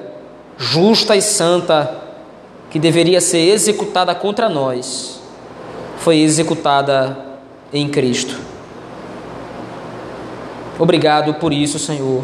justa 0.59 1.15
e 1.15 1.23
santa, 1.23 2.03
que 2.69 2.77
deveria 2.77 3.19
ser 3.19 3.39
executada 3.39 4.13
contra 4.13 4.47
nós, 4.47 5.19
foi 5.97 6.19
executada 6.19 7.17
em 7.73 7.89
Cristo. 7.89 8.39
Obrigado 10.77 11.33
por 11.33 11.51
isso, 11.51 11.79
Senhor. 11.79 12.23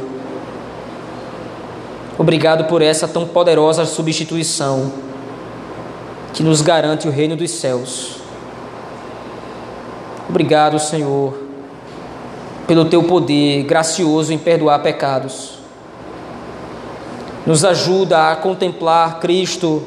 Obrigado 2.16 2.66
por 2.66 2.84
essa 2.84 3.08
tão 3.08 3.26
poderosa 3.26 3.88
substituição 3.88 5.10
que 6.34 6.44
nos 6.44 6.62
garante 6.62 7.08
o 7.08 7.12
reino 7.12 7.36
dos 7.36 7.52
céus. 7.52 8.18
Obrigado, 10.30 10.80
Senhor, 10.80 11.34
pelo 12.66 12.86
teu 12.86 13.04
poder 13.04 13.64
gracioso 13.64 14.32
em 14.32 14.38
perdoar 14.38 14.80
pecados. 14.82 15.60
Nos 17.46 17.66
ajuda 17.66 18.32
a 18.32 18.36
contemplar 18.36 19.20
Cristo, 19.20 19.84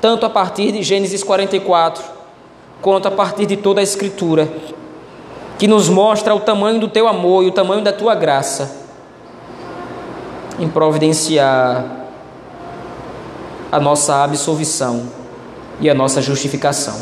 tanto 0.00 0.26
a 0.26 0.30
partir 0.30 0.72
de 0.72 0.82
Gênesis 0.82 1.22
44, 1.22 2.02
quanto 2.82 3.06
a 3.06 3.10
partir 3.10 3.46
de 3.46 3.56
toda 3.56 3.80
a 3.80 3.84
Escritura, 3.84 4.48
que 5.58 5.68
nos 5.68 5.88
mostra 5.88 6.34
o 6.34 6.40
tamanho 6.40 6.80
do 6.80 6.88
teu 6.88 7.06
amor 7.06 7.44
e 7.44 7.48
o 7.48 7.52
tamanho 7.52 7.82
da 7.82 7.92
tua 7.92 8.14
graça 8.14 8.88
em 10.58 10.68
providenciar 10.68 11.84
a 13.70 13.78
nossa 13.78 14.24
absolvição 14.24 15.17
e 15.80 15.88
a 15.88 15.94
nossa 15.94 16.20
justificação. 16.20 16.96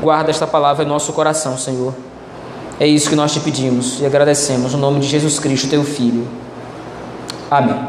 Guarda 0.00 0.30
esta 0.30 0.46
palavra 0.46 0.84
em 0.84 0.88
nosso 0.88 1.12
coração, 1.12 1.58
Senhor. 1.58 1.94
É 2.78 2.86
isso 2.86 3.10
que 3.10 3.16
nós 3.16 3.32
te 3.32 3.40
pedimos 3.40 4.00
e 4.00 4.06
agradecemos, 4.06 4.72
no 4.72 4.78
nome 4.78 5.00
de 5.00 5.06
Jesus 5.06 5.38
Cristo, 5.38 5.68
teu 5.68 5.84
Filho. 5.84 6.26
Amém. 7.50 7.88